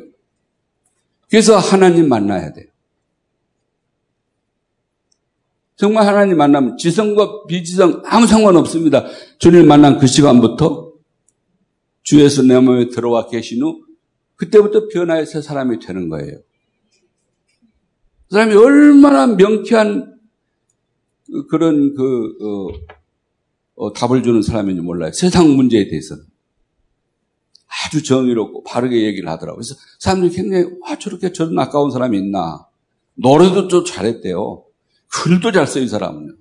[1.28, 2.64] 그래서 하나님 만나야 돼요.
[5.76, 9.04] 정말 하나님 만나면 지성과 비지성 아무 상관 없습니다.
[9.38, 10.92] 주님 만난 그 시간부터
[12.04, 13.82] 주에서 내 몸에 들어와 계신 후
[14.38, 16.32] 그때부터 변화의서 사람이 되는 거예요.
[16.38, 16.42] 그
[18.32, 20.16] 사람이 얼마나 명쾌한
[21.50, 22.68] 그런 그 어,
[23.74, 25.12] 어, 답을 주는 사람인지 몰라요.
[25.12, 26.24] 세상 문제에 대해서는
[27.86, 29.60] 아주 정의롭고 바르게 얘기를 하더라고요.
[29.60, 32.66] 그래서 사람들이 굉장히 와 저렇게 저런 아까운 사람이 있나
[33.14, 34.64] 노래도 좀 잘했대요.
[35.10, 36.32] 글도 잘 써요 이 사람은 요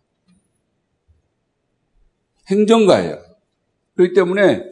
[2.52, 3.20] 행정가예요.
[3.96, 4.64] 그렇기 때문에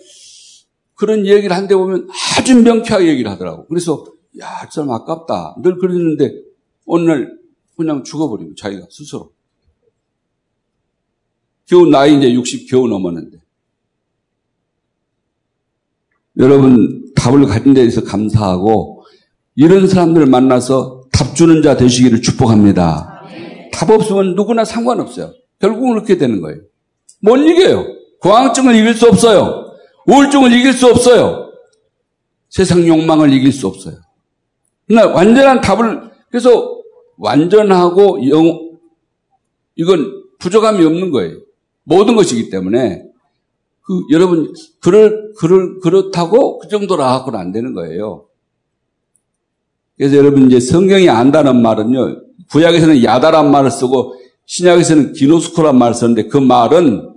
[0.96, 3.66] 그런 얘기를 한데 보면 아주 명쾌하게 얘기를 하더라고.
[3.68, 4.06] 그래서
[4.42, 5.56] 야, 참 아깝다.
[5.62, 6.32] 늘그랬는데
[6.88, 7.38] 어느 날
[7.78, 9.32] 그냥 죽어버리고 자기가 스스로.
[11.68, 13.40] 겨우 나이 이제 60 겨우 넘었는데.
[16.38, 19.04] 여러분 답을 가진 데 있어서 감사하고
[19.56, 23.24] 이런 사람들을 만나서 답 주는 자 되시기를 축복합니다.
[23.72, 25.34] 답 없으면 누구나 상관없어요.
[25.60, 26.62] 결국은 그렇게 되는 거예요.
[27.22, 27.86] 못 이겨요.
[28.22, 29.65] 고항증을 이길 수 없어요.
[30.08, 31.52] 우울증을 이길 수 없어요.
[32.50, 33.96] 세상 욕망을 이길 수 없어요.
[34.88, 36.80] 그러나 완전한 답을 그래서
[37.18, 38.78] 완전하고 영
[39.76, 41.38] 이건 부족함이 없는 거예요.
[41.84, 43.04] 모든 것이기 때문에
[43.82, 48.26] 그 여러분 그럴 그럴 그렇다고 그 정도로 하고는 안 되는 거예요.
[49.98, 52.22] 그래서 여러분 이제 성경이 안다는 말은요.
[52.52, 54.16] 구약에서는 야다란 말을 쓰고
[54.46, 57.14] 신약에서는 기노스코란 말을 썼는데그 말은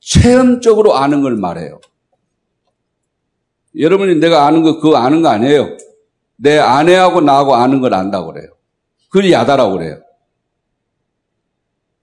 [0.00, 1.80] 체험적으로 아는 걸 말해요.
[3.78, 5.76] 여러분이 내가 아는 거 그거 아는 거 아니에요.
[6.36, 8.48] 내 아내하고 나하고 아는 걸 안다고 그래요.
[9.10, 10.00] 그걸 야다라고 그래요.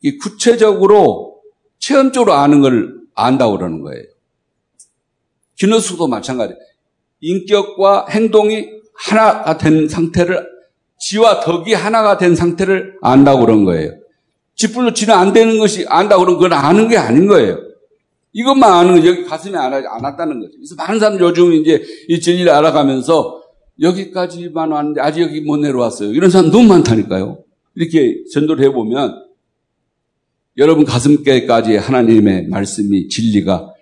[0.02, 1.42] 이 구체적으로
[1.80, 4.04] 체험적으로 아는 걸 안다고 그러는 거예요.
[5.58, 6.60] 기너스도 마찬가지예요.
[7.22, 10.48] 인격과 행동이 하나가 된 상태를
[11.00, 13.92] 지와 덕이 하나가 된 상태를 안다고 그런 거예요.
[14.56, 17.58] 지불로 지는 안 되는 것이 안다고 그런 건 아는 게 아닌 거예요.
[18.38, 20.52] 이것만 아는 거 여기 가슴에 안, 안 왔다는 거죠.
[20.58, 23.42] 그래서 많은 사람 요즘 이제 이 진리를 알아가면서
[23.80, 26.12] 여기까지만 왔는데 아직 여기 못 내려왔어요.
[26.12, 27.40] 이런 사람 너무 많다니까요.
[27.76, 29.24] 이렇게 전도를 해보면
[30.58, 33.74] 여러분 가슴께까지 하나님의 말씀이 진리가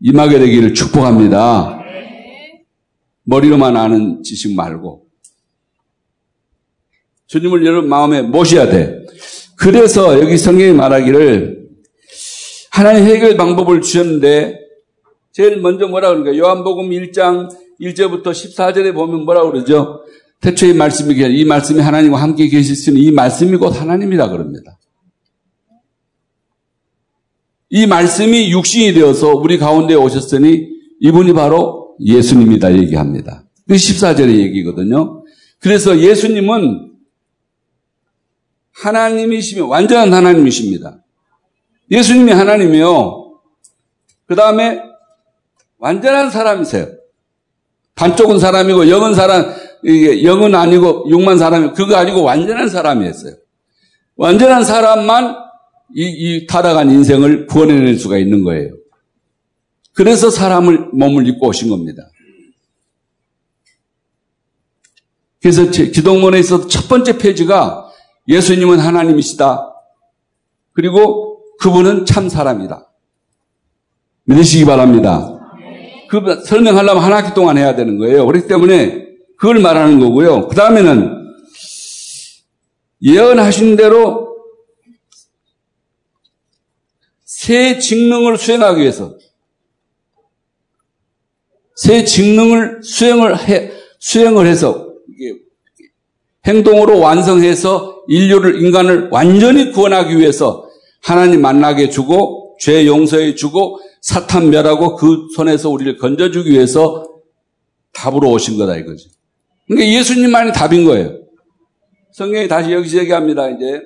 [0.00, 1.80] 임하게 되기를 축복합니다.
[3.22, 5.06] 머리로만 아는 지식 말고
[7.28, 9.06] 주님을 여러분 마음에 모셔야 돼.
[9.56, 11.63] 그래서 여기 성경이 말하기를
[12.74, 14.58] 하나의 해결 방법을 주셨는데
[15.32, 17.48] 제일 먼저 뭐라 그러니까 요한복음 1장
[17.80, 20.00] 1절부터 14절에 보면 뭐라 그러죠?
[20.40, 24.76] 태초의 말씀이 이 말씀이 하나님과 함께 계시는 이 말씀이 곧 하나님이라 그럽니다.
[27.70, 30.66] 이 말씀이 육신이 되어서 우리 가운데 오셨으니
[31.00, 33.44] 이분이 바로 예수님이다 얘기합니다.
[33.68, 35.22] 그 14절의 얘기거든요.
[35.60, 36.90] 그래서 예수님은
[38.72, 41.03] 하나님이시며 완전한 하나님이십니다.
[41.90, 43.32] 예수님이 하나님이요.
[44.26, 44.80] 그 다음에
[45.78, 46.86] 완전한 사람이세요.
[47.94, 49.52] 반쪽은 사람이고 영은 사람,
[49.84, 53.34] 이게 영은 아니고 육만 사람이 그거 아니고 완전한 사람이었어요.
[54.16, 55.36] 완전한 사람만
[55.94, 58.70] 이, 이 타락한 인생을 구원해낼 수가 있는 거예요.
[59.92, 62.02] 그래서 사람을 몸을 입고 오신 겁니다.
[65.40, 67.90] 그래서 기독문에 있어서 첫 번째 페이지가
[68.26, 69.72] 예수님은 하나님이시다.
[70.72, 71.33] 그리고
[71.64, 72.86] 그분은 참 사람이다.
[74.24, 75.40] 믿으시기 바랍니다.
[76.10, 78.26] 그 설명하려면 한 학기 동안 해야 되는 거예요.
[78.26, 79.06] 그렇기 때문에
[79.38, 80.48] 그걸 말하는 거고요.
[80.48, 81.08] 그 다음에는
[83.00, 84.36] 예언하신 대로
[87.24, 89.16] 새 직능을 수행하기 위해서
[91.76, 94.92] 새 직능을 수행을 해, 수행을 해서
[96.46, 100.63] 행동으로 완성해서 인류를 인간을 완전히 구원하기 위해서
[101.04, 107.04] 하나님 만나게 주고 죄 용서해 주고 사탄 멸하고 그 손에서 우리를 건져주기 위해서
[107.92, 109.10] 답으로 오신 거다 이거지.
[109.68, 111.20] 그러니까 예수님만이 답인 거예요.
[112.12, 113.50] 성경이 다시 여기서 얘기합니다.
[113.50, 113.82] 이제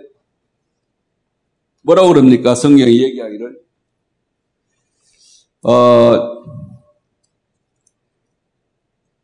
[1.83, 2.55] 뭐라고 그럽니까?
[2.55, 3.59] 성경이 얘기하기를
[5.65, 6.43] 어,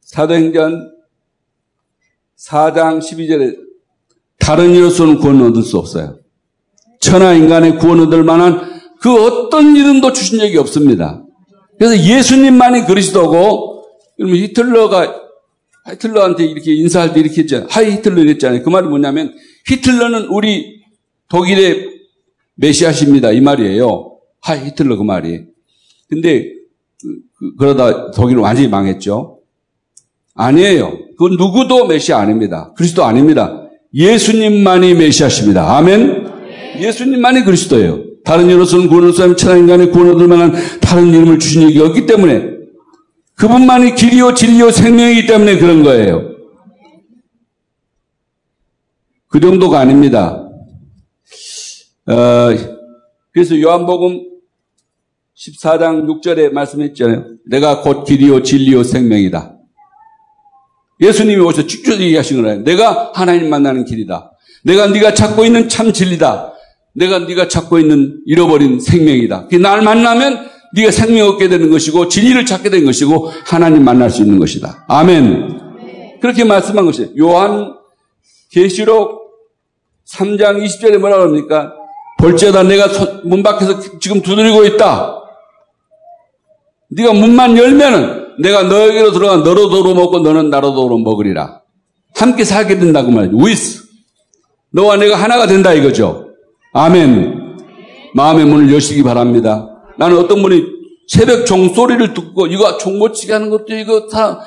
[0.00, 0.94] 사도행전
[2.38, 3.56] 4장 12절에
[4.40, 6.18] 다른 예수는 구원 얻을 수 없어요.
[7.04, 11.22] 천하 인간의 구원 얻을 만한 그 어떤 이름도 주신 적이 없습니다.
[11.78, 13.84] 그래서 예수님만이 그리스도고
[14.16, 15.20] 그러면 히틀러가
[15.90, 17.68] 히틀러한테 이렇게 인사할 때 이렇게 했잖아요.
[17.70, 18.62] 하이 히틀러 이랬잖아요.
[18.62, 19.34] 그 말이 뭐냐면
[19.68, 20.80] 히틀러는 우리
[21.28, 21.90] 독일의
[22.54, 23.32] 메시아십니다.
[23.32, 24.16] 이 말이에요.
[24.40, 25.42] 하이 히틀러 그 말이.
[26.08, 26.52] 근데
[27.02, 29.40] 그, 그, 그러다 독일은 완전히 망했죠.
[30.36, 30.90] 아니에요.
[31.18, 32.72] 그건 누구도 메시아 아닙니다.
[32.76, 33.68] 그리스도 아닙니다.
[33.92, 35.76] 예수님만이 메시아십니다.
[35.76, 36.13] 아멘.
[36.80, 38.02] 예수님만이 그리스도예요.
[38.24, 42.54] 다른 이름으로서는 구원을 사람 천하인간의 구원을 얻을 만한 다른 이름을 주신 적이 없기 때문에
[43.36, 46.30] 그분만이 길이요 진리요 생명이기 때문에 그런 거예요.
[49.28, 50.40] 그 정도가 아닙니다.
[52.06, 52.14] 어,
[53.32, 54.28] 그래서 요한복음
[55.36, 57.26] 14장 6절에 말씀했잖아요.
[57.46, 59.52] 내가 곧 길이요 진리요 생명이다.
[61.00, 62.62] 예수님이 오셔서 직접 얘기하신 거예요.
[62.62, 64.30] 내가 하나님 만나는 길이다.
[64.62, 66.53] 내가 네가 찾고 있는 참 진리다.
[66.94, 69.48] 내가 네가 찾고 있는 잃어버린 생명이다.
[69.60, 74.38] 날 만나면 네가 생명 얻게 되는 것이고 진리를 찾게 되는 것이고 하나님 만날 수 있는
[74.38, 74.84] 것이다.
[74.88, 75.48] 아멘.
[75.78, 76.16] 네.
[76.20, 77.74] 그렇게 말씀한 것이 요한
[78.52, 79.22] 계시록
[80.08, 81.72] 3장 20절에 뭐라 고합니까
[82.18, 82.86] 벌죄다 내가
[83.24, 85.16] 문 밖에서 지금 두드리고 있다.
[86.90, 91.62] 네가 문만 열면은 내가 너에게로 들어가 너로 도로 먹고 너는 나로 도로 먹으리라.
[92.14, 93.36] 함께 살게 된다고 말이죠.
[93.38, 93.82] 위스.
[94.72, 96.23] 너와 내가 하나가 된다 이거죠.
[96.76, 97.54] 아멘.
[98.14, 99.80] 마음의 문을 여시기 바랍니다.
[99.96, 100.64] 나는 어떤 분이
[101.06, 104.40] 새벽 종소리를 듣고 이거 종고치게 하는 것도 이거 다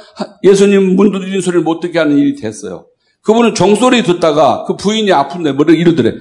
[0.43, 2.85] 예수님 문 두드리는 소리를 못 듣게 하는 일이 됐어요.
[3.21, 6.13] 그분은 종소리 듣다가 그 부인이 아픈데 뭐를 이러더래.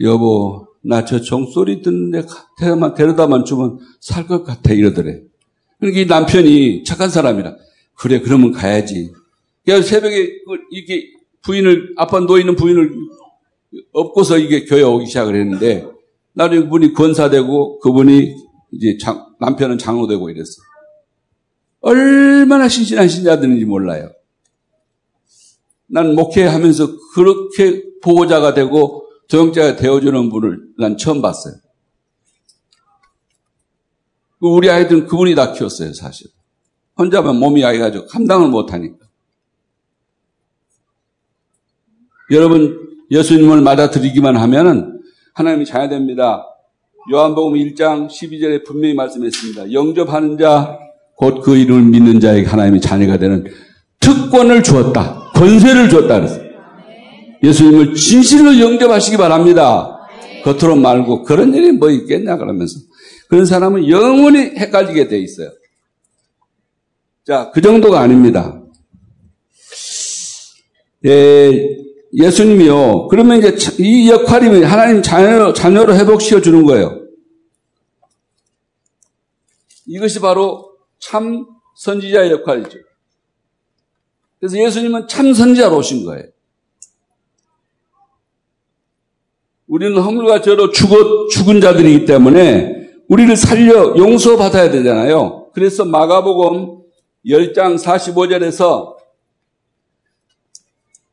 [0.00, 2.26] 여보, 나 저 종소리 듣는데
[2.58, 5.20] 데려다만, 데려다만 주면 살 것 같아 이러더래.
[5.78, 7.54] 그러니까 이 남편이 착한 사람이라.
[7.96, 9.12] 그래, 그러면 가야지.
[9.64, 10.30] 그래서 새벽에
[10.72, 11.06] 이렇게
[11.42, 12.90] 부인을, 아빠 놓여있는 부인을
[13.92, 15.86] 없고서 이게 교회 오기 시작을 했는데
[16.34, 18.34] 나는 그분이 권사되고 그분이
[18.72, 20.50] 이제 장, 남편은 장로되고 이랬어.
[21.80, 24.12] 얼마나 신신한 신자들인지 몰라요.
[25.86, 31.54] 난 목회하면서 그렇게 보호자가 되고 조형자가 되어주는 분을 난 처음 봤어요.
[34.40, 36.28] 그 우리 아이들은 그분이 다 키웠어요, 사실.
[36.98, 38.96] 혼자만 몸이 아이가 감당을 못하니까.
[42.30, 45.00] 여러분, 예수님을 맞아들이기만 하면은
[45.34, 46.44] 하나님이 자야 됩니다.
[47.12, 49.72] 요한복음 1장 12절에 분명히 말씀했습니다.
[49.72, 50.78] 영접하는 자,
[51.16, 53.44] 곧 그 이름을 믿는 자에게 하나님의 자녀가 되는
[54.00, 55.30] 특권을 주었다.
[55.34, 56.16] 권세를 주었다.
[56.16, 56.42] 그랬어요.
[57.44, 59.98] 예수님을 진실로 영접하시기 바랍니다.
[60.44, 62.78] 겉으로 말고 그런 일이 뭐 있겠냐 그러면서
[63.28, 65.50] 그런 사람은 영원히 헷갈리게 돼 있어요.
[67.26, 68.58] 자, 그 정도가 아닙니다.
[71.04, 71.52] 예,
[72.12, 73.08] 예수님이요.
[73.08, 77.00] 그러면 이제 이 역할이 하나님 자녀, 자녀로 회복시켜 주는 거예요.
[79.86, 81.46] 이것이 바로 참
[81.76, 82.78] 선지자의 역할이죠.
[84.38, 86.24] 그래서 예수님은 참 선지자로 오신 거예요.
[89.66, 95.50] 우리는 허물과 죄로 죽어, 죽은 자들이기 때문에 우리를 살려 용서받아야 되잖아요.
[95.54, 96.82] 그래서 마가복음
[97.26, 98.91] 10장 45절에서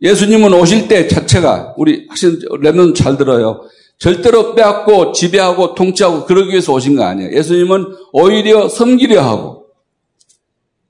[0.01, 3.61] 예수님은 오실 때 자체가 우리 하신 레몬 잘 들어요.
[3.97, 7.35] 절대로 빼앗고 지배하고 통치하고 그러기 위해서 오신 거 아니에요.
[7.37, 9.65] 예수님은 오히려 섬기려 하고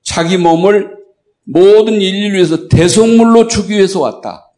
[0.04, 0.92] 자기 몸을
[1.44, 4.52] 모든 인류를 위해서 대성물로 주기 위해서 왔다.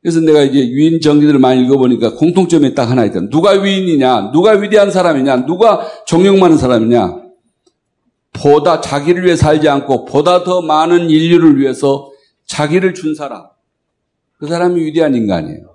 [0.00, 3.28] 그래서 내가 이제 위인 정기들을 많이 읽어보니까 공통점이 딱 하나 있다.
[3.28, 7.25] 누가 위인이냐, 누가 위대한 사람이냐, 누가 존경 많은 사람이냐.
[8.36, 12.10] 보다 자기를 위해 살지 않고 보다 더 많은 인류를 위해서
[12.46, 13.44] 자기를 준 사람.
[14.38, 15.74] 그 사람이 위대한 인간이에요.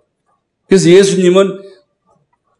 [0.67, 1.59] 그래서 예수님은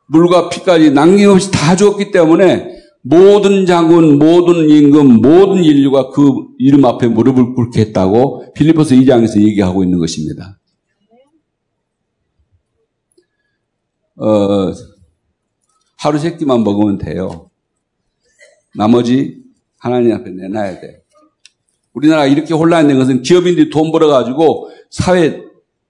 [0.08, 6.30] 물과 피까지 남김없이 다 주었기 때문에 모든 장군, 모든 임금, 모든 인류가 그
[6.60, 10.60] 이름 앞에 무릎을 꿇게 했다고 필리포스 2장에서 얘기하고 있는 것입니다.
[14.18, 14.74] 어,
[16.00, 17.50] 하루 세 끼만 먹으면 돼요.
[18.76, 19.41] 나머지
[19.82, 21.02] 하나님 앞에 내놔야 돼.
[21.94, 25.42] 우리나라 이렇게 혼란된 이 것은 기업인들이 돈 벌어가지고 사회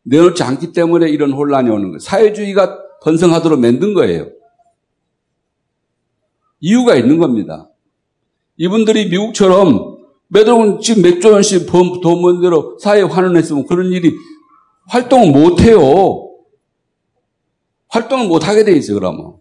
[0.03, 1.99] 내놓지 않기 때문에 이런 혼란이 오는 거예요.
[1.99, 4.29] 사회주의가 번성하도록 만든 거예요.
[6.61, 7.69] 이유가 있는 겁니다.
[8.55, 9.91] 이분들이 미국처럼
[10.29, 14.13] 매도는 지금 몇 조 원씩 돈 버는 대로 사회에 환원했으면 그런 일이
[14.87, 15.79] 활동을 못 해요.
[17.89, 19.33] 활동을 못 하게 돼 있어, 요 그러면.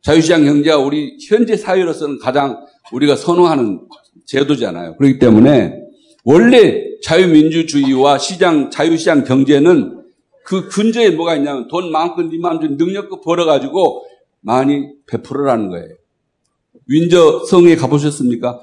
[0.00, 3.86] 자유시장 경제가 우리 현재 사회로서는 가장 우리가 선호하는
[4.26, 4.96] 제도잖아요.
[4.96, 5.74] 그렇기 때문에
[6.24, 10.02] 원래 자유민주주의와 시장, 자유시장 경제는
[10.44, 14.06] 그 근저에 뭐가 있냐면 돈마음니네 마음대로 능력껏 벌어가지고
[14.40, 15.88] 많이 베풀어라는 거예요.
[16.86, 18.60] 윈저 성에 가보셨습니까?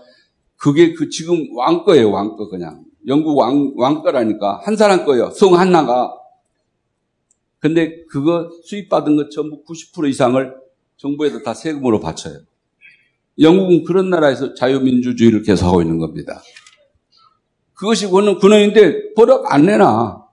[0.56, 2.84] 그게 그 지금 왕거예요, 왕거 그냥.
[3.08, 4.62] 영국 왕, 왕거라니까.
[4.64, 5.30] 한 사람 거예요.
[5.32, 6.14] 성 하나가.
[7.60, 10.54] 근데 그거 수입받은 것 전부 90% 이상을
[10.96, 12.40] 정부에서 다 세금으로 바쳐요.
[13.40, 16.42] 영국은 그런 나라에서 자유민주주의를 계속하고 있는 겁니다.
[17.74, 20.24] 그것이 원은 근원인데 버럭 안 내놔.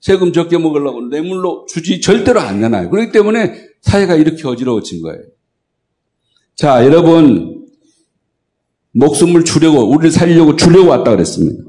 [0.00, 2.90] 세금 적게 먹으려고 뇌물로 주지 절대로 안 내놔요.
[2.90, 5.22] 그렇기 때문에 사회가 이렇게 어지러워진 거예요.
[6.54, 7.66] 자, 여러분
[8.92, 11.64] 목숨을 주려고 우리를 살려고 주려고 왔다 그랬습니다.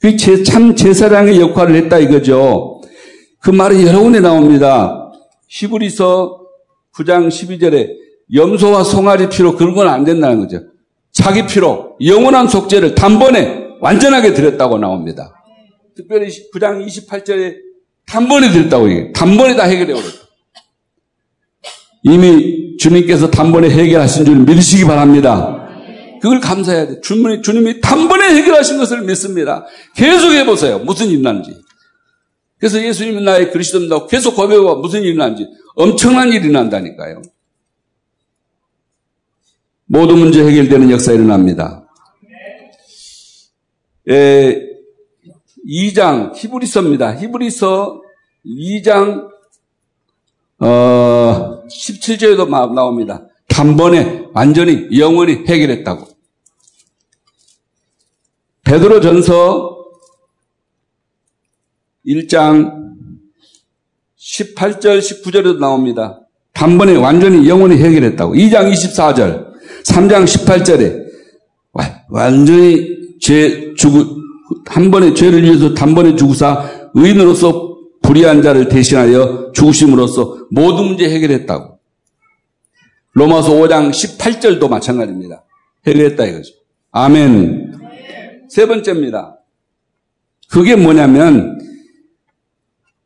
[0.00, 2.80] 그게 제, 참 제사장의 역할을 했다 이거죠.
[3.40, 5.10] 그 말은 여러 군데 나옵니다.
[5.48, 6.40] 히브리서
[6.94, 7.99] 9장 12절에
[8.32, 10.64] 염소와 송아리 피로 그런 건 안 된다는 거죠.
[11.12, 15.32] 자기 피로 영원한 속죄를 단번에 완전하게 드렸다고 나옵니다.
[15.96, 17.56] 특별히 9장 28절에
[18.06, 19.12] 단번에 드렸다고 얘기해요.
[19.12, 20.20] 단번에 다 해결해 버렸다.
[22.04, 25.66] 이미 주님께서 단번에 해결하신 줄 믿으시기 바랍니다.
[26.22, 27.00] 그걸 감사해야 돼.
[27.00, 29.66] 주님이, 주님이 단번에 해결하신 것을 믿습니다.
[29.96, 30.78] 계속 해보세요.
[30.78, 31.50] 무슨 일 난지.
[32.58, 34.06] 그래서 예수님은 나의 그리스도입니다.
[34.06, 34.74] 계속 고백해봐.
[34.76, 35.46] 무슨 일이 난지.
[35.76, 37.22] 엄청난 일이 난다니까요.
[39.92, 41.84] 모든 문제 해결되는 역사 일어납니다.
[44.08, 44.62] 에, 예,
[45.66, 47.16] 2장 히브리서입니다.
[47.16, 48.00] 히브리서
[48.46, 49.28] 2장
[50.60, 53.26] 어, 17절에도 나옵니다.
[53.48, 56.06] 단번에 완전히 영원히 해결했다고.
[58.64, 59.76] 베드로 전서
[62.06, 62.92] 1장
[64.20, 66.20] 18절, 19절에도 나옵니다.
[66.54, 68.34] 단번에 완전히 영원히 해결했다고.
[68.34, 69.49] 2장 24절.
[69.84, 71.08] 3장 18절에
[72.10, 74.04] 완전히 죄 죽은
[74.66, 81.78] 한 번의 죄를 위해서 단번에 죽으사 의인으로서 불의한 자를 대신하여 죽으심으로써 모든 문제 해결했다고.
[83.12, 85.44] 로마서 5장 18절도 마찬가지입니다.
[85.86, 86.54] 해결했다 이거죠.
[86.92, 87.70] 아멘.
[88.48, 89.36] 세 번째입니다.
[90.50, 91.58] 그게 뭐냐면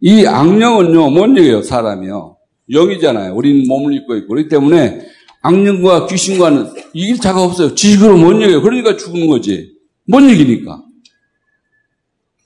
[0.00, 2.36] 이 악령은요, 뭔 얘기예요, 사람이요?
[2.70, 3.34] 영이잖아요.
[3.34, 4.28] 우린 몸을 입고 있고.
[4.28, 5.00] 그렇기 때문에
[5.46, 7.74] 악령과 귀신과는 이길 자가 없어요.
[7.74, 8.62] 지식으로 못 이겨요.
[8.62, 9.72] 그러니까 죽는 거지.
[10.06, 10.80] 못 이기니까.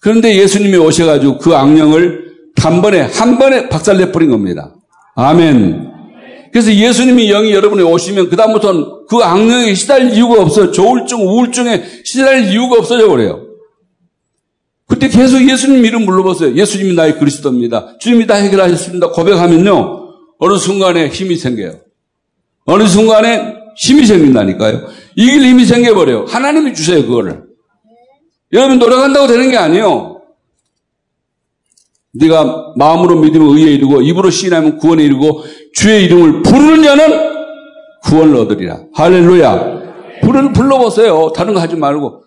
[0.01, 2.27] 그런데 예수님이 오셔가지고 그 악령을
[2.57, 4.75] 단번에, 한 번에 박살내버린 겁니다.
[5.15, 5.89] 아멘.
[6.53, 10.73] 그래서 예수님이 영이 여러분이 오시면 그다음부터는 그 악령에 시달릴 이유가 없어.
[10.73, 13.47] 조울증, 우울증에 시달릴 이유가 없어져 버려요.
[14.89, 17.99] 그때 계속 예수님 이름 물러보세요 예수님이 나의 그리스도입니다.
[18.01, 19.11] 주님이 다 해결하셨습니다.
[19.11, 20.09] 고백하면요.
[20.41, 21.75] 어느 순간에 힘이 생겨요.
[22.69, 24.89] 어느 순간에 힘이 생긴다니까요.
[25.17, 26.27] 이길 힘이 생겨버려요.
[26.29, 27.45] 하나님이 주세요, 그거를.
[28.53, 30.21] 여러분, 노력한다고 되는 게 아니에요.
[32.15, 37.47] 네가 마음으로 믿으면 의에 이르고 입으로 시하면 구원에 이르고 주의 이름을 부르는 자는
[38.03, 38.81] 구원을 얻으리라.
[38.93, 39.79] 할렐루야.
[40.55, 41.33] 불러보세요.
[41.35, 42.25] 다른 거 하지 말고.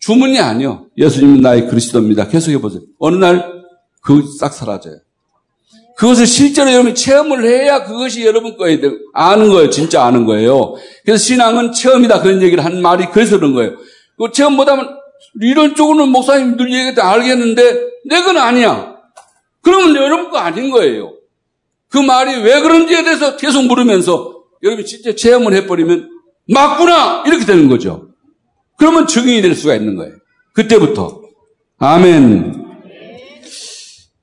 [0.00, 0.86] 주문이 아니요.
[0.98, 2.26] 예수님은 나의 그리스도입니다.
[2.26, 2.80] 계속해보세요.
[2.98, 3.56] 어느 날,
[4.02, 4.94] 그 싹 사라져요.
[5.96, 9.70] 그것을 실제로 여러분이 체험을 해야 그것이 여러분 거에 대해 아는 거예요.
[9.70, 10.74] 진짜 아는 거예요.
[11.04, 12.20] 그래서 신앙은 체험이다.
[12.20, 13.76] 그런 얘기를 한 말이 그래서 그런 거예요.
[14.18, 14.84] 그 체험 보다는
[15.40, 17.62] 이런쪽으로는 목사님 들 얘기했다 알겠는데
[18.08, 18.94] 내 건 아니야.
[19.62, 21.14] 그러면 여러분 거 아닌 거예요.
[21.88, 26.10] 그 말이 왜 그런지에 대해서 계속 물으면서 여러분이 진짜 체험을 해버리면
[26.52, 27.24] 맞구나!
[27.26, 28.10] 이렇게 되는 거죠.
[28.78, 30.12] 그러면 증인이 될 수가 있는 거예요.
[30.54, 31.22] 그때부터.
[31.78, 32.54] 아멘.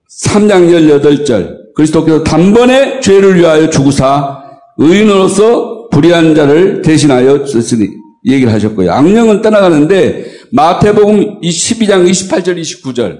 [0.07, 1.62] 3장 18절.
[1.75, 4.43] 그리스도께서 단번에 죄를 위하여 죽으사
[4.77, 7.87] 의인으로서 불의한 자를 대신하여 주셨으니
[8.25, 8.91] 얘기를 하셨고요.
[8.91, 13.19] 악령은 떠나가는데 마태복음 12장 28절 29절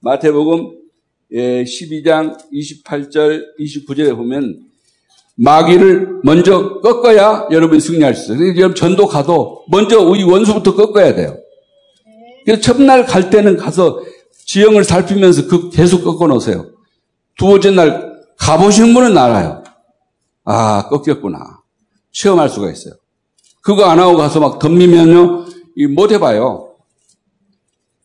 [0.00, 0.72] 마태복음
[1.32, 4.60] 12장 28절 29절에 보면
[5.36, 8.54] 마귀를 먼저 꺾어야 여러분이 승리할 수 있어요.
[8.56, 11.36] 여러분 전도 가도 먼저 우리 원수부터 꺾어야 돼요.
[12.44, 14.00] 그래서 첫날 갈 때는 가서
[14.46, 16.73] 지형을 살피면서 그 계속 꺾어 놓으세요.
[17.36, 19.62] 두 번째 날 가보신 분은 알아요.
[20.44, 21.60] 아, 꺾였구나.
[22.12, 22.94] 체험할 수가 있어요.
[23.62, 25.46] 그거 안 하고 가서 막 덤비면요,
[25.94, 26.74] 못 해봐요.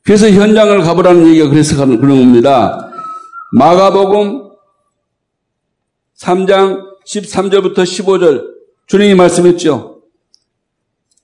[0.04, 2.90] 그래서 현장을 가보라는 얘기가 그래서 그런 겁니다.
[3.52, 4.50] 마가복음
[6.18, 8.44] 3장 13절부터 15절
[8.88, 9.98] 주님이 말씀했죠.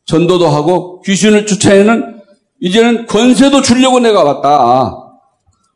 [0.06, 2.22] 전도도 하고 귀신을 쫓아내는
[2.60, 5.03] 이제는 권세도 주려고 내가 왔다.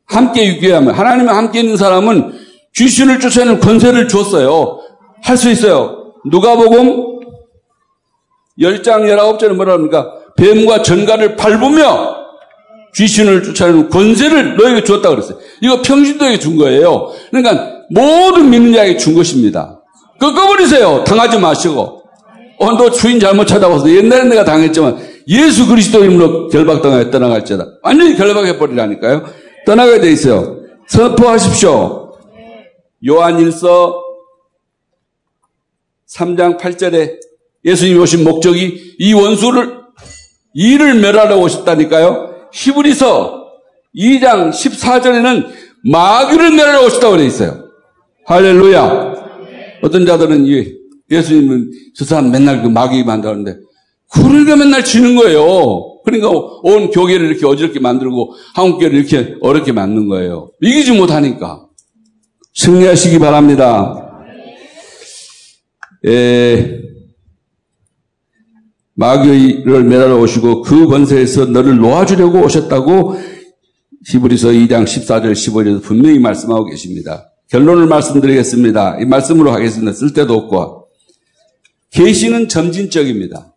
[0.10, 2.34] 함께 유교하면 하나님과 함께 있는 사람은
[2.74, 4.80] 귀신을 쫓아내는 권세를 주었어요.
[5.24, 6.14] 할 수 있어요.
[6.28, 7.20] 누가복음
[8.60, 10.12] 10장 19절에 뭐라 합니까?
[10.38, 12.16] 뱀과 전갈을 밟으며
[12.96, 15.38] 귀신을 쫓아내는 권세를 너에게 주었다 그랬어요.
[15.62, 17.12] 이거 평신도에게 준 거예요.
[17.32, 19.80] 그러니까 모든 믿는 자에게 준 것입니다.
[20.20, 22.02] 끄어버리세요 당하지 마시고.
[22.62, 24.98] 어, 너 주인 잘못 찾아와서 옛날에 내가 당했지만
[25.28, 27.66] 예수 그리스도 이름으로 결박당하였다 나갈지다.
[27.84, 29.24] 완전히 결박해버리라니까요.
[29.70, 30.58] 떠나게돼 있어요.
[30.88, 32.14] 선포하십시오.
[33.08, 34.02] 요한일서
[36.10, 37.20] 3장 8절에
[37.64, 39.78] 예수님이 오신 목적이 이 원수를
[40.56, 42.48] 이를 멸하러 오셨다니까요.
[42.52, 43.44] 히브리서
[43.96, 45.46] 2장 14절에는
[45.92, 47.66] 마귀를 멸하러 오셨다고 돼 있어요.
[48.26, 49.14] 할렐루야.
[49.84, 50.48] 어떤 자들은
[51.12, 53.56] 예수님은 저 사람 맨날 그 마귀 만다는데
[54.12, 55.78] 그러니까 맨날 지는 거예요.
[56.12, 60.52] 그러니까 온 교계를 이렇게 어지럽게 만들고 한국교를 이렇게 어렵게 만든 거예요.
[60.62, 61.68] 이기지 못하니까.
[62.56, 63.96] 승리하시기 바랍니다.
[66.06, 66.80] 에, 예.
[68.96, 73.16] 마귀를 매달아 오시고 그 권세에서 너를 놓아주려고 오셨다고
[74.08, 77.32] 히브리서 2장 14절 15절에서 분명히 말씀하고 계십니다.
[77.50, 78.98] 결론을 말씀드리겠습니다.
[79.02, 79.94] 이 말씀으로 하겠습니다.
[79.94, 80.86] 쓸데도 없고.
[81.92, 83.56] 계시는 점진적입니다.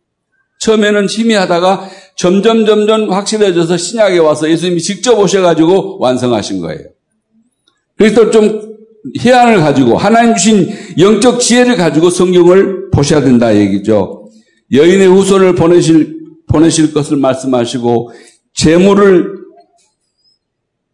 [0.63, 6.79] 처음에는 희미하다가 점점 점점 확실해져서 신약에 와서 예수님이 직접 오셔가지고 완성하신 거예요.
[7.99, 8.75] 그래서 좀
[9.19, 14.29] 해안을 가지고 하나님 주신 영적 지혜를 가지고 성경을 보셔야 된다 얘기죠.
[14.73, 18.13] 여인의 후손을 보내실 보내실 것을 말씀하시고
[18.55, 19.35] 재물을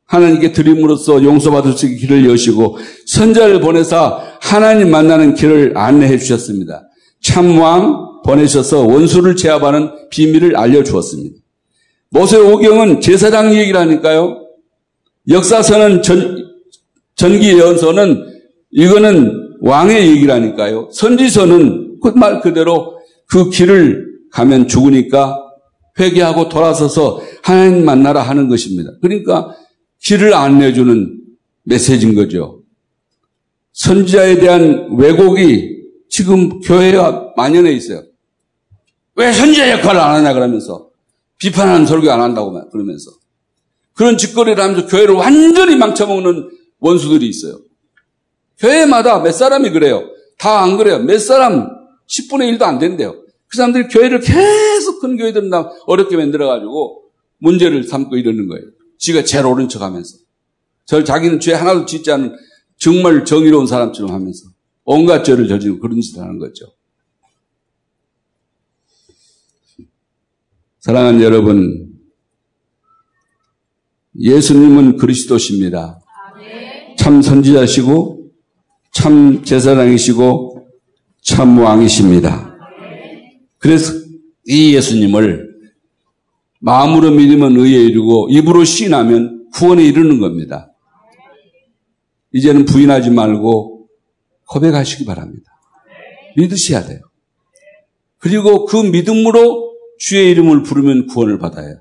[0.07, 6.85] 하나님께 드림으로써 용서받을 수 있는 길을 여시고 선자를 보내사 하나님 만나는 길을 안내해 주셨습니다.
[7.23, 11.37] 참왕 보내셔서 원수를 제압하는 비밀을 알려주었습니다.
[12.11, 14.47] 모세 오경은 제사장 얘기를 니까요
[15.31, 16.45] 역사서는 전,
[17.16, 22.99] 전기 예언서는 이거는 왕의 얘기를 니까요 선지서는 그말 그대로
[23.31, 25.39] 그 길을 가면 죽으니까
[25.99, 28.91] 회개하고 돌아서서 하나님 만나라 하는 것입니다.
[29.01, 29.57] 그러니까
[30.05, 31.18] 길을 안내주는
[31.64, 32.61] 메시지인 거죠.
[33.72, 35.76] 선지자에 대한 왜곡이
[36.11, 38.03] 지금 교회와 만연해 있어요.
[39.19, 40.89] 왜 선지자 역할을 안 하냐 그러면서
[41.39, 43.11] 비판하는 설교 안 한다고 그러면서
[43.93, 47.59] 그런 짓거리를 하면서 교회를 완전히 망쳐먹는 원수들이 있어요.
[48.99, 50.05] 교회마다 몇 사람이 그래요.
[50.39, 51.01] 다 안 그래요.
[51.01, 51.66] 몇 사람
[52.09, 53.23] 10분의 1도 안 된대요.
[53.49, 57.03] 그 사람들이 교회를 계속 큰 교회들은 다 어렵게 만들어가지고
[57.39, 58.66] 문제를 삼고 이러는 거예요.
[58.99, 60.16] 지가 제일 옳은 척 하면서.
[60.85, 62.37] 저 자기는 죄 하나도 짓지 않은
[62.79, 64.45] 정말 정의로운 사람처럼 하면서
[64.85, 66.66] 온갖 죄를 저지르고 그런 짓을 하는 거죠.
[70.89, 71.86] 사랑하는 여러분,
[74.18, 76.01] 예수님은 그리스도십니다.
[76.97, 78.24] 참 선지자시고
[78.95, 80.66] 참 제사장이시고
[81.20, 82.57] 참 왕이십니다.
[83.59, 83.93] 그래서
[84.47, 85.49] 이 예수님을
[86.62, 90.72] 마음으로 믿으면 의에 이르고 입으로 신하면 구원에 이르는 겁니다.
[92.32, 93.89] 이제는 부인하지 말고
[94.49, 95.51] 고백하시기 바랍니다.
[96.39, 97.01] 믿으셔야 돼요.
[98.16, 99.68] 그리고 그 믿음으로
[99.99, 101.81] 주의 이름을 부르면 구원을 받아요.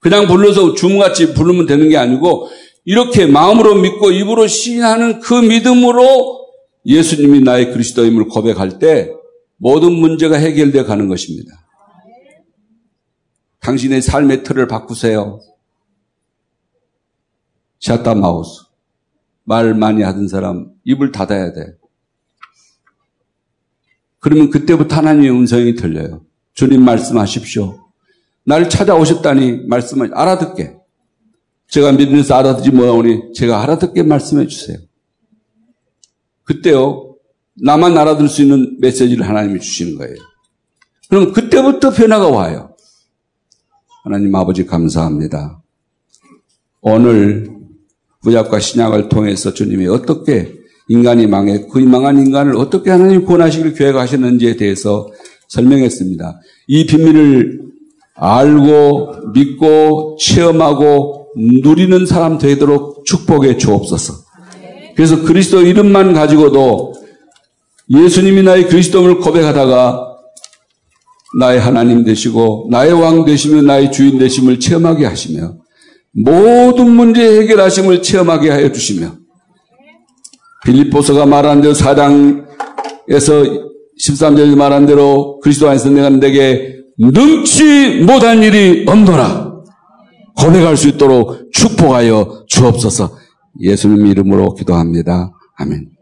[0.00, 2.50] 그냥 불러서 주문같이 부르면 되는 게 아니고
[2.84, 6.44] 이렇게 마음으로 믿고 입으로 시인하는 그 믿음으로
[6.84, 9.10] 예수님이 나의 그리스도임을 고백할 때
[9.56, 11.50] 모든 문제가 해결되어 가는 것입니다.
[13.60, 15.40] 당신의 삶의 틀을 바꾸세요.
[17.80, 18.62] 샷다 마우스.
[19.44, 21.74] 말 많이 하던 사람 입을 닫아야 돼.
[24.20, 26.20] 그러면 그때부터 하나님의 음성이 들려요.
[26.56, 27.78] 주님 말씀하십시오.
[28.44, 30.74] 날 찾아오셨다니 말씀을 알아듣게.
[31.68, 34.78] 제가 믿으면서 알아듣지 못하오니 제가 알아듣게 말씀해 주세요.
[36.44, 37.16] 그때요.
[37.62, 40.16] 나만 알아들 수 있는 메시지를 하나님이 주시는 거예요.
[41.10, 42.74] 그럼 그때부터 변화가 와요.
[44.04, 45.62] 하나님 아버지 감사합니다.
[46.80, 47.48] 오늘
[48.22, 50.54] 부약과 신약을 통해서 주님이 어떻게
[50.88, 55.08] 인간이 망해 그 망한 인간을 어떻게 하나님 구원하시길 계획하셨는지에 대해서
[55.48, 56.40] 설명했습니다.
[56.68, 57.60] 이 비밀을
[58.14, 61.26] 알고 믿고 체험하고
[61.62, 64.14] 누리는 사람 되도록 축복해 주옵소서.
[64.94, 66.94] 그래서 그리스도 이름만 가지고도
[67.90, 70.02] 예수님이 나의 그리스도를 고백하다가
[71.38, 75.56] 나의 하나님 되시고 나의 왕 되시며 나의 주인 되심을 체험하게 하시며
[76.12, 79.16] 모든 문제 해결하심을 체험하게 하여 주시며
[80.64, 83.44] 빌립보서가 말한 대로 사당에서
[84.04, 89.46] 13절 말한 대로 그리스도 안에서 내가 내게 능치 못한 일이 없노라.
[90.36, 93.10] 고백할 수 있도록 축복하여 주옵소서.
[93.60, 95.32] 예수님 이름으로 기도합니다.
[95.58, 95.95] 아멘.